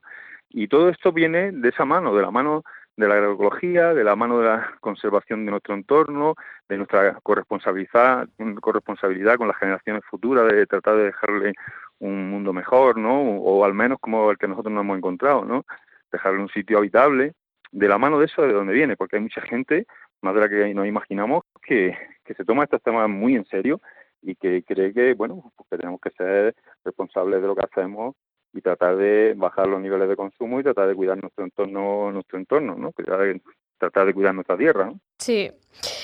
Y 0.49 0.67
todo 0.67 0.89
esto 0.89 1.11
viene 1.11 1.51
de 1.51 1.69
esa 1.69 1.83
mano, 1.85 2.15
de 2.15 2.21
la 2.21 2.31
mano 2.31 2.63
de 2.97 3.07
la 3.07 3.15
agroecología, 3.15 3.93
de 3.93 4.03
la 4.03 4.15
mano 4.15 4.39
de 4.39 4.47
la 4.47 4.73
conservación 4.79 5.45
de 5.45 5.51
nuestro 5.51 5.73
entorno, 5.73 6.35
de 6.69 6.77
nuestra 6.77 7.19
corresponsabilidad, 7.21 8.29
corresponsabilidad 8.61 9.35
con 9.35 9.49
las 9.49 9.57
generaciones 9.57 10.03
futuras, 10.09 10.47
de 10.47 10.65
tratar 10.65 10.95
de 10.95 11.05
dejarle 11.05 11.53
un 11.99 12.29
mundo 12.29 12.53
mejor, 12.53 12.97
¿no? 12.97 13.21
O 13.21 13.65
al 13.65 13.73
menos 13.73 13.99
como 13.99 14.31
el 14.31 14.37
que 14.37 14.47
nosotros 14.47 14.73
nos 14.73 14.83
hemos 14.83 14.97
encontrado, 14.97 15.43
¿no? 15.43 15.65
Dejarle 16.11 16.41
un 16.41 16.49
sitio 16.49 16.77
habitable. 16.77 17.33
De 17.71 17.89
la 17.89 17.97
mano 17.97 18.19
de 18.19 18.27
eso, 18.27 18.43
de 18.43 18.53
dónde 18.53 18.71
viene, 18.71 18.95
porque 18.95 19.17
hay 19.17 19.21
mucha 19.21 19.41
gente 19.41 19.85
más 20.21 20.33
de 20.35 20.41
la 20.41 20.49
que 20.49 20.73
nos 20.73 20.87
imaginamos, 20.87 21.43
que, 21.65 21.95
se 22.25 22.45
toma 22.45 22.63
estos 22.63 22.81
temas 22.81 23.07
muy 23.09 23.35
en 23.35 23.45
serio 23.45 23.81
y 24.21 24.35
que 24.35 24.63
cree 24.63 24.93
que, 24.93 25.13
bueno, 25.13 25.51
pues 25.55 25.69
que 25.69 25.77
tenemos 25.77 26.01
que 26.01 26.09
ser 26.11 26.55
responsables 26.83 27.41
de 27.41 27.47
lo 27.47 27.55
que 27.55 27.65
hacemos 27.65 28.15
y 28.53 28.61
tratar 28.61 28.97
de 28.97 29.33
bajar 29.35 29.67
los 29.67 29.81
niveles 29.81 30.09
de 30.09 30.15
consumo 30.15 30.59
y 30.59 30.63
tratar 30.63 30.87
de 30.87 30.95
cuidar 30.95 31.21
nuestro 31.21 31.43
entorno, 31.43 32.11
nuestro 32.11 32.39
entorno, 32.39 32.75
¿no? 32.75 32.91
tratar 33.77 34.05
de 34.05 34.13
cuidar 34.13 34.33
nuestra 34.33 34.57
tierra. 34.57 34.85
¿no? 34.85 34.99
Sí. 35.17 35.51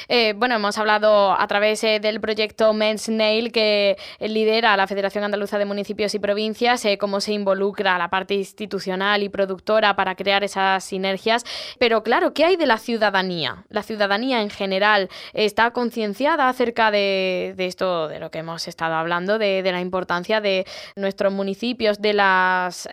Eh, 0.08 0.34
bueno, 0.36 0.56
hemos 0.56 0.78
hablado 0.78 1.32
a 1.32 1.48
través 1.48 1.84
eh, 1.84 2.00
del 2.00 2.20
proyecto 2.20 2.74
Men's 2.74 3.10
Nail 3.10 3.52
que 3.52 3.98
lidera 4.20 4.76
la 4.78 4.88
Federación 4.88 5.24
Andaluza 5.24 5.58
de 5.58 5.66
Municipios 5.66 6.14
y 6.14 6.20
Provincias, 6.20 6.84
eh, 6.86 6.98
cómo 6.98 7.22
se 7.22 7.34
involucra 7.34 7.98
la 7.98 8.10
parte 8.10 8.34
institucional 8.36 9.24
y 9.24 9.30
productora 9.30 9.96
para 9.96 10.16
crear 10.16 10.44
esas 10.44 10.84
sinergias. 10.84 11.46
Pero 11.80 12.04
claro, 12.04 12.34
¿qué 12.34 12.46
hay 12.46 12.58
de 12.58 12.66
la 12.66 12.78
ciudadanía? 12.78 13.66
La 13.70 13.84
ciudadanía 13.84 14.42
en 14.42 14.50
general 14.50 15.10
está 15.34 15.72
concienciada 15.72 16.50
acerca 16.50 16.92
de, 16.92 17.56
esto, 17.58 18.08
de 18.08 18.20
lo 18.20 18.32
que 18.32 18.40
hemos 18.40 18.68
estado 18.68 18.96
hablando, 18.96 19.38
de, 19.38 19.62
la 19.72 19.80
importancia 19.80 20.42
de 20.42 20.66
nuestros 20.96 21.32
municipios, 21.32 22.02
de 22.02 22.14
las 22.14 22.90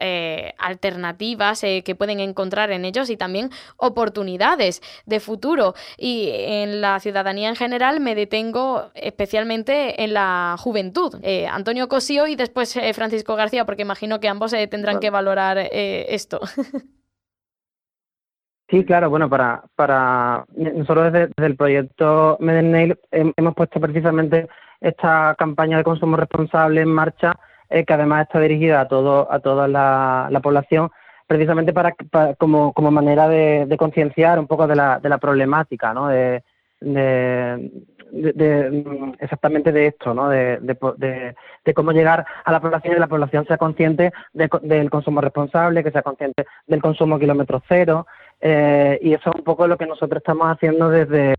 alternativas 0.58 1.60
que 1.60 1.96
pueden 1.98 2.20
encontrar 2.20 2.70
en 2.70 2.84
ellos 2.84 3.10
y 3.10 3.16
también 3.16 3.50
oportunidades 3.76 4.80
de 5.06 5.18
futuro. 5.18 5.74
En 6.32 6.80
la 6.80 7.00
ciudadanía 7.00 7.48
en 7.48 7.56
general 7.56 8.00
me 8.00 8.14
detengo 8.14 8.90
especialmente 8.94 10.02
en 10.02 10.14
la 10.14 10.56
juventud. 10.58 11.14
Eh, 11.22 11.46
Antonio 11.46 11.88
Cosío 11.88 12.26
y 12.26 12.36
después 12.36 12.76
eh, 12.76 12.92
Francisco 12.94 13.36
García, 13.36 13.64
porque 13.64 13.82
imagino 13.82 14.20
que 14.20 14.28
ambos 14.28 14.52
eh, 14.52 14.66
tendrán 14.66 15.00
que 15.00 15.10
valorar 15.10 15.58
esto. 15.58 16.40
Sí, 18.70 18.84
claro, 18.84 19.08
bueno, 19.08 19.30
para, 19.30 19.64
para 19.76 20.44
nosotros 20.54 21.10
desde, 21.10 21.32
el 21.38 21.56
proyecto 21.56 22.36
Medennail 22.38 22.98
hemos 23.10 23.54
puesto 23.54 23.80
precisamente 23.80 24.46
esta 24.82 25.34
campaña 25.38 25.78
de 25.78 25.84
consumo 25.84 26.18
responsable 26.18 26.82
en 26.82 26.90
marcha, 26.90 27.32
que 27.70 27.94
además 27.94 28.26
está 28.26 28.40
dirigida 28.40 28.82
a 28.82 28.86
todo 28.86 29.32
a 29.32 29.40
toda 29.40 29.68
la, 29.68 30.40
población, 30.42 30.90
precisamente 31.28 31.74
para, 31.74 31.94
como, 32.36 32.72
como 32.72 32.90
manera 32.90 33.28
de, 33.28 33.66
de 33.66 33.76
concienciar 33.76 34.38
un 34.38 34.46
poco 34.46 34.66
de 34.66 34.74
la, 34.74 34.98
de 34.98 35.10
la 35.10 35.18
problemática, 35.18 35.92
¿no? 35.92 36.08
De, 36.08 36.42
de, 36.80 37.70
de, 38.10 39.14
exactamente 39.20 39.70
de 39.70 39.88
esto, 39.88 40.14
¿no? 40.14 40.30
De, 40.30 40.58
de, 40.58 41.74
cómo 41.74 41.92
llegar 41.92 42.24
a 42.44 42.50
la 42.50 42.60
población 42.60 42.96
y 42.96 42.98
la 42.98 43.08
población 43.08 43.46
sea 43.46 43.58
consciente 43.58 44.10
del 44.32 44.90
consumo 44.90 45.20
responsable, 45.20 45.84
que 45.84 45.90
sea 45.90 46.02
consciente 46.02 46.46
del 46.66 46.80
consumo 46.80 47.18
kilómetro 47.18 47.62
cero, 47.68 48.06
eh, 48.40 48.98
y 49.02 49.12
eso 49.12 49.28
es 49.28 49.36
un 49.36 49.44
poco 49.44 49.66
lo 49.66 49.76
que 49.76 49.86
nosotros 49.86 50.22
estamos 50.22 50.46
haciendo 50.50 50.88
desde, 50.88 51.34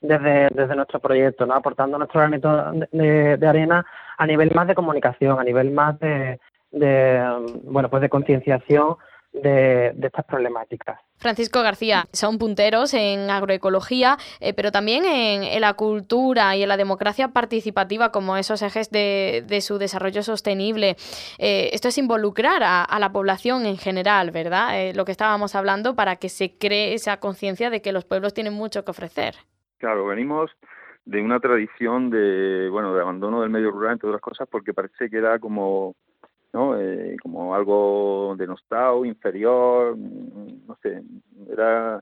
desde, 0.00 0.48
desde 0.54 0.74
nuestro 0.74 1.00
proyecto, 1.00 1.44
¿no? 1.44 1.52
aportando 1.52 1.98
nuestro 1.98 2.20
granito 2.20 2.72
de, 2.92 3.36
de 3.36 3.46
arena 3.46 3.84
a 4.16 4.26
nivel 4.26 4.52
más 4.54 4.66
de 4.68 4.74
comunicación, 4.74 5.38
a 5.38 5.44
nivel 5.44 5.70
más 5.70 5.98
de, 6.00 6.40
de 6.70 7.22
bueno, 7.64 7.90
pues 7.90 8.00
de 8.00 8.08
concienciación 8.08 8.96
de, 9.34 9.92
de, 9.94 10.06
estas 10.06 10.24
problemáticas. 10.24 11.00
Francisco 11.16 11.62
García, 11.62 12.06
son 12.12 12.38
punteros 12.38 12.94
en 12.94 13.30
agroecología, 13.30 14.16
eh, 14.40 14.54
pero 14.54 14.70
también 14.70 15.04
en, 15.04 15.60
la 15.60 15.74
cultura 15.74 16.56
y 16.56 16.62
en 16.62 16.68
la 16.68 16.76
democracia 16.76 17.28
participativa 17.28 18.12
como 18.12 18.36
esos 18.36 18.62
ejes 18.62 18.90
de, 18.90 19.58
su 19.60 19.78
desarrollo 19.78 20.22
sostenible. 20.22 20.96
Eh, 21.38 21.70
esto 21.72 21.88
es 21.88 21.98
involucrar 21.98 22.62
a, 22.64 22.98
la 22.98 23.10
población 23.10 23.66
en 23.66 23.76
general, 23.76 24.30
¿verdad? 24.30 24.80
Eh, 24.80 24.94
lo 24.94 25.04
que 25.04 25.12
estábamos 25.12 25.54
hablando 25.54 25.94
para 25.94 26.16
que 26.16 26.28
se 26.28 26.56
cree 26.56 26.94
esa 26.94 27.18
conciencia 27.18 27.70
de 27.70 27.82
que 27.82 27.92
los 27.92 28.04
pueblos 28.04 28.34
tienen 28.34 28.52
mucho 28.52 28.84
que 28.84 28.90
ofrecer. 28.92 29.34
Claro, 29.78 30.06
venimos 30.06 30.50
de 31.04 31.20
una 31.20 31.40
tradición 31.40 32.08
de 32.08 32.68
bueno 32.70 32.94
de 32.94 33.02
abandono 33.02 33.42
del 33.42 33.50
medio 33.50 33.70
rural 33.70 33.92
entre 33.92 34.08
otras 34.08 34.22
cosas 34.22 34.48
porque 34.50 34.72
parece 34.72 35.10
que 35.10 35.18
era 35.18 35.38
como 35.38 35.94
¿no? 36.54 36.80
Eh, 36.80 37.16
como 37.20 37.54
algo 37.54 38.34
denostado, 38.38 39.04
inferior, 39.04 39.98
no 39.98 40.78
sé, 40.80 41.02
era, 41.50 42.00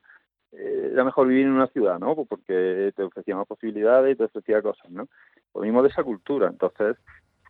eh, 0.53 0.91
era 0.93 1.05
mejor 1.05 1.27
vivir 1.27 1.47
en 1.47 1.53
una 1.53 1.69
ciudad, 1.69 1.99
¿no? 1.99 2.15
Pues 2.15 2.29
porque 2.29 2.93
te 2.95 3.03
ofrecía 3.03 3.35
más 3.35 3.47
posibilidades 3.47 4.13
y 4.13 4.17
te 4.17 4.25
ofrecía 4.25 4.61
cosas, 4.61 4.91
¿no? 4.91 5.09
Venimos 5.55 5.83
de 5.85 5.89
esa 5.89 6.05
cultura, 6.05 6.49
entonces 6.49 6.99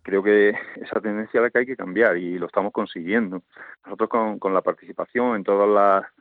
creo 0.04 0.22
que 0.22 0.50
esa 0.76 1.00
tendencia 1.00 1.38
es 1.38 1.42
la 1.42 1.50
que 1.50 1.58
hay 1.58 1.66
que 1.66 1.76
cambiar 1.76 2.16
y 2.16 2.38
lo 2.38 2.46
estamos 2.46 2.72
consiguiendo. 2.72 3.42
Nosotros 3.84 4.08
con, 4.08 4.38
con 4.38 4.54
la 4.54 4.62
participación 4.62 5.34
en 5.34 5.42
todos 5.42 5.68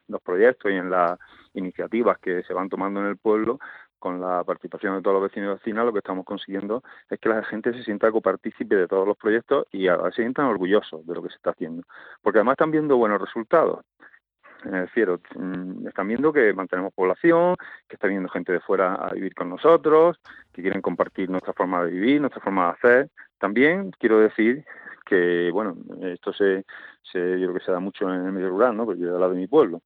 los 0.08 0.22
proyectos 0.24 0.72
y 0.72 0.76
en 0.76 0.90
las 0.90 1.20
iniciativas 1.54 2.18
que 2.18 2.42
se 2.42 2.54
van 2.56 2.70
tomando 2.70 3.02
en 3.02 3.06
el 3.06 3.18
pueblo, 3.18 3.60
con 4.02 4.20
la 4.20 4.44
participación 4.44 4.96
de 4.96 5.02
todos 5.04 5.22
los 5.22 5.30
vecinos 5.30 5.52
y 5.52 5.60
vecinas, 5.60 5.86
lo 5.86 5.94
que 5.94 6.00
estamos 6.00 6.26
consiguiendo 6.26 6.84
es 7.08 7.20
que 7.20 7.30
la 7.30 7.44
gente 7.44 7.72
se 7.72 7.84
sienta 7.84 8.12
copartícipe 8.12 8.76
de 8.76 8.88
todos 8.88 9.08
los 9.08 9.16
proyectos 9.16 9.68
y 9.72 9.86
se 9.86 10.12
sientan 10.16 10.48
orgullosos 10.48 11.06
de 11.06 11.14
lo 11.14 11.22
que 11.22 11.30
se 11.30 11.36
está 11.36 11.52
haciendo. 11.52 11.84
Porque 12.24 12.40
además 12.40 12.54
están 12.54 12.72
viendo 12.72 12.98
buenos 12.98 13.22
resultados. 13.22 13.86
Me 14.66 14.82
refiero, 14.82 15.20
mm, 15.36 15.88
están 15.88 16.08
viendo 16.08 16.34
que 16.34 16.52
mantenemos 16.54 16.94
población, 16.94 17.56
que 17.88 17.96
está 17.96 18.08
viendo 18.08 18.28
gente 18.28 18.52
de 18.52 18.60
fuera 18.60 18.96
a 18.96 19.14
vivir 19.14 19.36
con 19.36 19.50
nosotros, 19.50 20.18
que 20.52 20.64
quieren 20.64 20.82
compartir 20.82 21.30
nuestra 21.30 21.54
forma 21.54 21.86
de 21.86 21.92
vivir, 21.92 22.22
nuestra 22.22 22.42
forma 22.42 22.66
de 22.66 22.72
hacer. 22.72 23.10
También 23.38 23.92
quiero 24.00 24.20
decir 24.20 24.66
que, 25.06 25.52
bueno, 25.54 25.78
esto 26.02 26.34
se, 26.34 26.66
se 27.04 27.40
yo 27.40 27.48
creo 27.48 27.54
que 27.54 27.66
se 27.66 27.72
da 27.72 27.80
mucho 27.80 28.12
en 28.12 28.26
el 28.26 28.32
medio 28.32 28.50
rural, 28.50 28.76
¿no? 28.76 28.86
Porque 28.86 29.02
yo 29.02 29.10
he 29.10 29.14
hablado 29.14 29.34
de 29.34 29.40
mi 29.40 29.48
pueblo. 29.48 29.82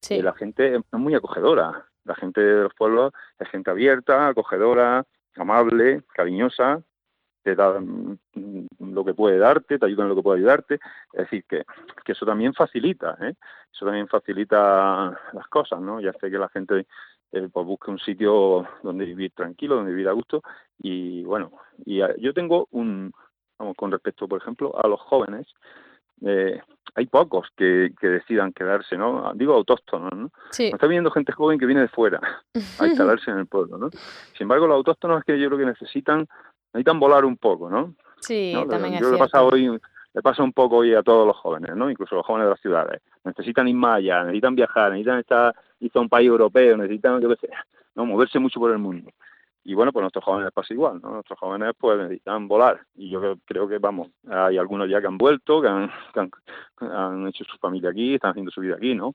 Sí. 0.00 0.22
la 0.22 0.34
gente 0.34 0.76
es 0.76 0.82
muy 0.92 1.14
acogedora. 1.14 1.84
La 2.06 2.14
gente 2.14 2.40
de 2.40 2.62
los 2.62 2.74
pueblos 2.74 3.12
es 3.38 3.48
gente 3.48 3.70
abierta, 3.70 4.28
acogedora, 4.28 5.04
amable, 5.36 6.02
cariñosa, 6.14 6.80
te 7.42 7.54
da 7.54 7.78
mm, 7.78 8.16
lo 8.80 9.04
que 9.04 9.14
puede 9.14 9.38
darte, 9.38 9.78
te 9.78 9.86
ayuda 9.86 10.02
en 10.04 10.08
lo 10.08 10.16
que 10.16 10.22
puede 10.22 10.38
ayudarte. 10.38 10.80
Es 11.12 11.20
decir, 11.20 11.44
que, 11.48 11.64
que 12.04 12.12
eso 12.12 12.26
también 12.26 12.54
facilita, 12.54 13.16
¿eh? 13.20 13.34
eso 13.72 13.84
también 13.84 14.08
facilita 14.08 15.16
las 15.32 15.46
cosas, 15.48 15.80
¿no? 15.80 16.00
Ya 16.00 16.12
sé 16.14 16.30
que 16.30 16.38
la 16.38 16.48
gente 16.48 16.86
eh, 17.32 17.48
pues 17.52 17.66
busque 17.66 17.90
un 17.90 17.98
sitio 17.98 18.66
donde 18.82 19.04
vivir 19.04 19.32
tranquilo, 19.32 19.76
donde 19.76 19.92
vivir 19.92 20.08
a 20.08 20.12
gusto. 20.12 20.42
Y 20.78 21.22
bueno, 21.24 21.52
y 21.84 21.98
yo 22.18 22.32
tengo 22.32 22.68
un, 22.70 23.12
vamos, 23.58 23.76
con 23.76 23.92
respecto, 23.92 24.26
por 24.26 24.40
ejemplo, 24.40 24.72
a 24.82 24.88
los 24.88 25.00
jóvenes, 25.00 25.46
eh, 26.24 26.60
hay 26.94 27.06
pocos 27.06 27.48
que, 27.56 27.92
decidan 28.00 28.52
quedarse, 28.52 28.96
¿no? 28.96 29.32
Digo 29.34 29.54
autóctonos, 29.54 30.12
¿no? 30.14 30.30
Sí. 30.50 30.70
Está 30.72 30.86
viendo 30.86 31.10
gente 31.10 31.32
joven 31.32 31.58
que 31.58 31.66
viene 31.66 31.82
de 31.82 31.88
fuera 31.88 32.20
a 32.80 32.86
instalarse 32.86 33.30
en 33.30 33.38
el 33.38 33.46
pueblo, 33.46 33.76
¿no? 33.76 33.90
Sin 33.90 34.44
embargo, 34.44 34.66
los 34.66 34.76
autóctonos 34.76 35.18
es 35.18 35.24
que 35.24 35.38
yo 35.38 35.48
creo 35.48 35.58
que 35.58 35.66
necesitan, 35.66 36.26
necesitan 36.72 36.98
volar 36.98 37.24
un 37.24 37.36
poco, 37.36 37.68
¿no? 37.68 37.94
Sí, 38.20 38.54
también 38.70 38.98
yo 38.98 39.14
es 39.14 39.32
le 39.32 39.38
hoy, 39.38 39.78
le 40.14 40.22
pasa 40.22 40.42
un 40.42 40.52
poco 40.52 40.76
hoy 40.76 40.94
a 40.94 41.02
todos 41.02 41.26
los 41.26 41.36
jóvenes, 41.36 41.76
¿no? 41.76 41.90
Incluso 41.90 42.14
los 42.14 42.24
jóvenes 42.24 42.46
de 42.46 42.50
las 42.50 42.60
ciudades. 42.60 43.02
Necesitan 43.24 43.68
ir 43.68 43.74
más 43.74 43.96
allá, 43.96 44.22
necesitan 44.22 44.54
viajar, 44.54 44.90
necesitan 44.92 45.18
estar, 45.18 45.54
ir 45.80 45.90
a 45.94 46.00
un 46.00 46.08
país 46.08 46.28
europeo, 46.28 46.78
necesitan, 46.78 47.20
yo 47.20 47.28
qué 47.28 47.46
sé, 47.46 47.50
¿no? 47.94 48.06
Moverse 48.06 48.38
mucho 48.38 48.58
por 48.58 48.72
el 48.72 48.78
mundo 48.78 49.10
y 49.68 49.74
bueno, 49.74 49.92
pues 49.92 50.02
nuestros 50.02 50.24
jóvenes 50.24 50.52
pasa 50.52 50.72
igual, 50.72 51.00
¿no? 51.02 51.10
Nuestros 51.10 51.36
jóvenes 51.40 51.72
pues 51.76 51.98
necesitan 51.98 52.46
volar 52.46 52.80
y 52.94 53.10
yo 53.10 53.36
creo 53.44 53.66
que, 53.66 53.78
vamos, 53.78 54.08
hay 54.28 54.58
algunos 54.58 54.88
ya 54.88 55.00
que 55.00 55.08
han 55.08 55.18
vuelto, 55.18 55.60
que 55.62 55.68
han, 55.68 55.90
han, 56.78 57.26
hecho 57.26 57.44
su 57.44 57.58
familia 57.58 57.90
aquí, 57.90 58.14
están 58.14 58.30
haciendo 58.30 58.52
su 58.52 58.60
vida 58.60 58.76
aquí, 58.76 58.94
¿no? 58.94 59.14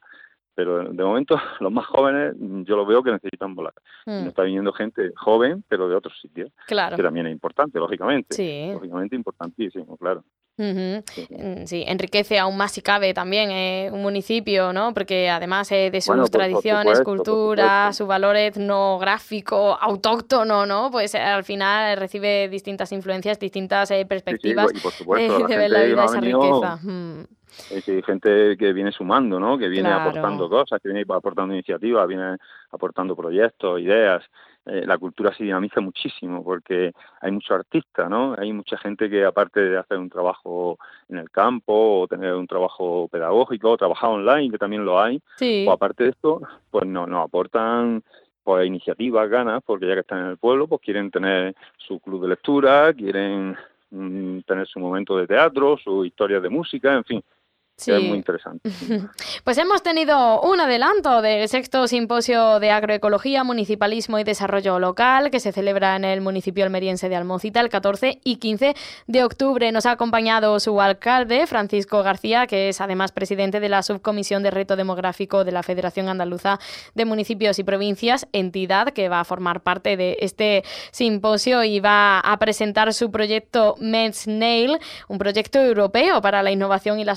Pero 0.54 0.84
de 0.84 1.04
momento 1.04 1.40
los 1.62 1.72
más 1.72 1.86
jóvenes 1.86 2.36
yo 2.66 2.76
lo 2.76 2.86
veo 2.86 3.02
que 3.02 3.12
necesitan 3.12 3.56
volar. 3.56 3.74
Mm. 4.06 4.28
está 4.28 4.44
viniendo 4.44 4.74
gente 4.74 5.14
joven, 5.16 5.64
pero 5.70 5.88
de 5.88 5.96
otros 5.96 6.20
sitios, 6.20 6.52
claro. 6.68 6.98
que 6.98 7.04
también 7.04 7.28
es 7.28 7.32
importante, 7.32 7.80
lógicamente. 7.80 8.36
Sí. 8.36 8.72
Lógicamente 8.74 9.16
importantísimo, 9.16 9.96
claro. 9.96 10.26
Mm, 10.58 11.66
sí, 11.66 11.84
enriquece 11.88 12.38
aún 12.38 12.58
más 12.58 12.74
si 12.74 12.82
cabe 12.82 13.14
también 13.14 13.52
eh, 13.52 13.90
un 13.92 14.02
municipio, 14.02 14.74
¿no? 14.74 14.94
Porque 14.94 15.30
además 15.30 15.72
eh, 15.72 15.90
de 15.92 16.02
sus 16.02 16.30
tradiciones, 16.30 17.02
cultura, 17.02 17.92
su 17.94 18.06
valor 18.06 18.36
etnográfico, 18.36 19.78
autóctono, 19.80 20.66
¿no? 20.66 20.92
Pues 20.92 21.16
eh, 21.16 21.20
al 21.20 21.44
final 21.44 21.98
recibe 21.98 22.50
distintas 22.50 22.92
influencias, 22.92 23.40
distintas 23.40 23.90
perspectivas 24.08 24.72
de 24.74 25.58
ver 25.58 25.72
la 25.72 25.84
vida 25.84 26.06
esa 26.06 26.20
riqueza. 26.20 26.80
Hay 27.70 28.02
gente 28.04 28.56
que 28.58 28.72
viene 28.72 28.92
sumando, 28.92 29.40
¿no? 29.40 29.58
Que 29.58 29.68
viene 29.68 29.90
aportando 29.90 30.50
cosas, 30.50 30.80
que 30.82 30.90
viene 30.90 31.06
aportando 31.10 31.54
iniciativas, 31.54 32.08
viene 32.08 32.38
aportando 32.72 33.16
proyectos, 33.16 33.80
ideas. 33.80 34.24
Eh, 34.66 34.84
la 34.86 35.00
cultura 35.00 35.34
se 35.34 35.44
dinamiza 35.44 35.82
muchísimo 35.82 36.44
porque 36.44 36.92
hay 37.20 37.32
muchos 37.32 37.52
artistas, 37.52 38.08
¿no? 38.08 38.36
Hay 38.38 38.54
mucha 38.54 38.78
gente 38.78 39.10
que 39.10 39.26
aparte 39.26 39.60
de 39.60 39.78
hacer 39.78 39.98
un 39.98 40.10
trabajo 40.10 40.78
en 41.10 41.18
el 41.18 41.32
campo 41.32 42.02
o 42.02 42.08
tener 42.08 42.36
un 42.36 42.46
trabajo 42.46 43.08
pedagógico 43.08 43.72
o 43.72 43.78
trabajar 43.78 44.12
online, 44.12 44.52
que 44.52 44.60
también 44.60 44.86
lo 44.86 45.02
hay, 45.02 45.20
o 45.68 45.72
aparte 45.72 46.04
de 46.04 46.10
esto, 46.12 46.42
pues 46.70 46.86
no, 46.86 47.08
nos 47.08 47.26
aportan 47.26 48.04
pues 48.44 48.68
iniciativas, 48.68 49.30
ganas, 49.30 49.64
porque 49.66 49.88
ya 49.88 49.96
que 49.96 50.02
están 50.02 50.20
en 50.20 50.26
el 50.28 50.38
pueblo, 50.38 50.68
pues 50.68 50.82
quieren 50.82 51.10
tener 51.10 51.56
su 51.78 52.00
club 52.00 52.22
de 52.22 52.30
lectura, 52.30 52.94
quieren 52.94 53.56
mm, 53.90 54.42
tener 54.42 54.68
su 54.68 54.80
momento 54.80 55.18
de 55.18 55.26
teatro, 55.26 55.78
su 55.78 56.06
historia 56.06 56.40
de 56.40 56.50
música, 56.50 56.94
en 56.94 57.04
fin, 57.04 57.24
Sí. 57.82 57.92
Es 57.92 58.04
muy 58.04 58.18
interesante. 58.18 58.70
Pues 59.44 59.58
hemos 59.58 59.82
tenido 59.82 60.42
un 60.42 60.60
adelanto 60.60 61.22
del 61.22 61.48
sexto 61.48 61.88
simposio 61.88 62.60
de 62.60 62.70
agroecología, 62.70 63.44
municipalismo 63.44 64.20
y 64.20 64.24
desarrollo 64.24 64.80
local 64.80 65.32
que 65.32 65.40
se 65.40 65.52
celebra 65.52 65.96
en 65.96 66.06
el 66.06 66.22
municipio 66.22 66.64
almeriense 66.64 67.10
de 67.10 67.16
Almocita 67.16 67.60
el 67.60 67.70
14 67.70 68.20
y 68.24 68.36
15 68.36 68.76
de 69.08 69.24
octubre. 69.24 69.72
Nos 69.72 69.88
ha 69.88 69.92
acompañado 69.92 70.60
su 70.60 70.80
alcalde, 70.80 71.48
Francisco 71.48 72.04
García, 72.04 72.46
que 72.46 72.70
es 72.70 72.82
además 72.82 73.12
presidente 73.12 73.60
de 73.60 73.70
la 73.70 73.82
subcomisión 73.82 74.44
de 74.44 74.52
reto 74.52 74.76
demográfico 74.76 75.44
de 75.44 75.52
la 75.52 75.64
Federación 75.64 76.08
Andaluza 76.08 76.60
de 76.94 77.06
Municipios 77.06 77.58
y 77.58 77.64
Provincias, 77.64 78.28
entidad 78.32 78.90
que 78.90 79.10
va 79.10 79.22
a 79.22 79.26
formar 79.26 79.62
parte 79.62 79.98
de 79.98 80.18
este 80.22 80.64
simposio 80.92 81.64
y 81.64 81.80
va 81.80 82.20
a 82.20 82.38
presentar 82.38 82.94
su 82.94 83.10
proyecto 83.10 83.76
MEDSNAIL, 83.80 84.78
un 85.08 85.18
proyecto 85.18 85.60
europeo 85.60 86.22
para 86.22 86.44
la 86.44 86.52
innovación 86.52 87.00
y 87.00 87.06
la 87.06 87.16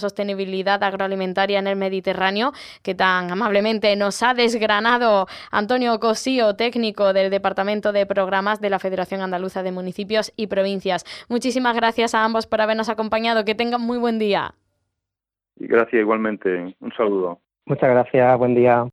sostenibilidad 0.55 0.83
agroalimentaria 0.83 1.59
en 1.59 1.67
el 1.67 1.77
Mediterráneo, 1.77 2.53
que 2.83 2.95
tan 2.95 3.31
amablemente 3.31 3.95
nos 3.97 4.23
ha 4.23 4.35
desgranado 4.35 5.27
Antonio 5.51 5.99
Cosío, 5.99 6.55
técnico 6.55 7.13
del 7.13 7.31
Departamento 7.31 7.93
de 7.93 8.07
Programas 8.07 8.61
de 8.61 8.71
la 8.71 8.79
Federación 8.79 9.21
Andaluza 9.21 9.63
de 9.63 9.73
Municipios 9.73 10.33
y 10.37 10.47
Provincias. 10.47 11.05
Muchísimas 11.29 11.75
gracias 11.75 12.15
a 12.15 12.25
ambos 12.25 12.47
por 12.47 12.61
habernos 12.61 12.89
acompañado. 12.89 13.45
Que 13.45 13.55
tengan 13.55 13.81
muy 13.81 13.99
buen 13.99 14.19
día. 14.19 14.55
Y 15.57 15.67
gracias 15.67 16.01
igualmente. 16.01 16.77
Un 16.81 16.93
saludo. 16.97 17.41
Muchas 17.67 17.91
gracias. 17.91 18.39
Buen 18.39 18.55
día. 18.55 18.87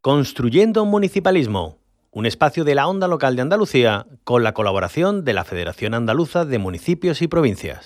Construyendo 0.00 0.82
un 0.82 0.90
municipalismo. 0.90 1.78
Un 2.10 2.26
espacio 2.26 2.64
de 2.64 2.74
la 2.74 2.86
onda 2.86 3.08
local 3.08 3.36
de 3.36 3.42
Andalucía 3.42 4.04
con 4.24 4.42
la 4.42 4.52
colaboración 4.52 5.24
de 5.24 5.32
la 5.32 5.44
Federación 5.44 5.94
Andaluza 5.94 6.44
de 6.44 6.58
Municipios 6.58 7.22
y 7.22 7.28
Provincias. 7.28 7.80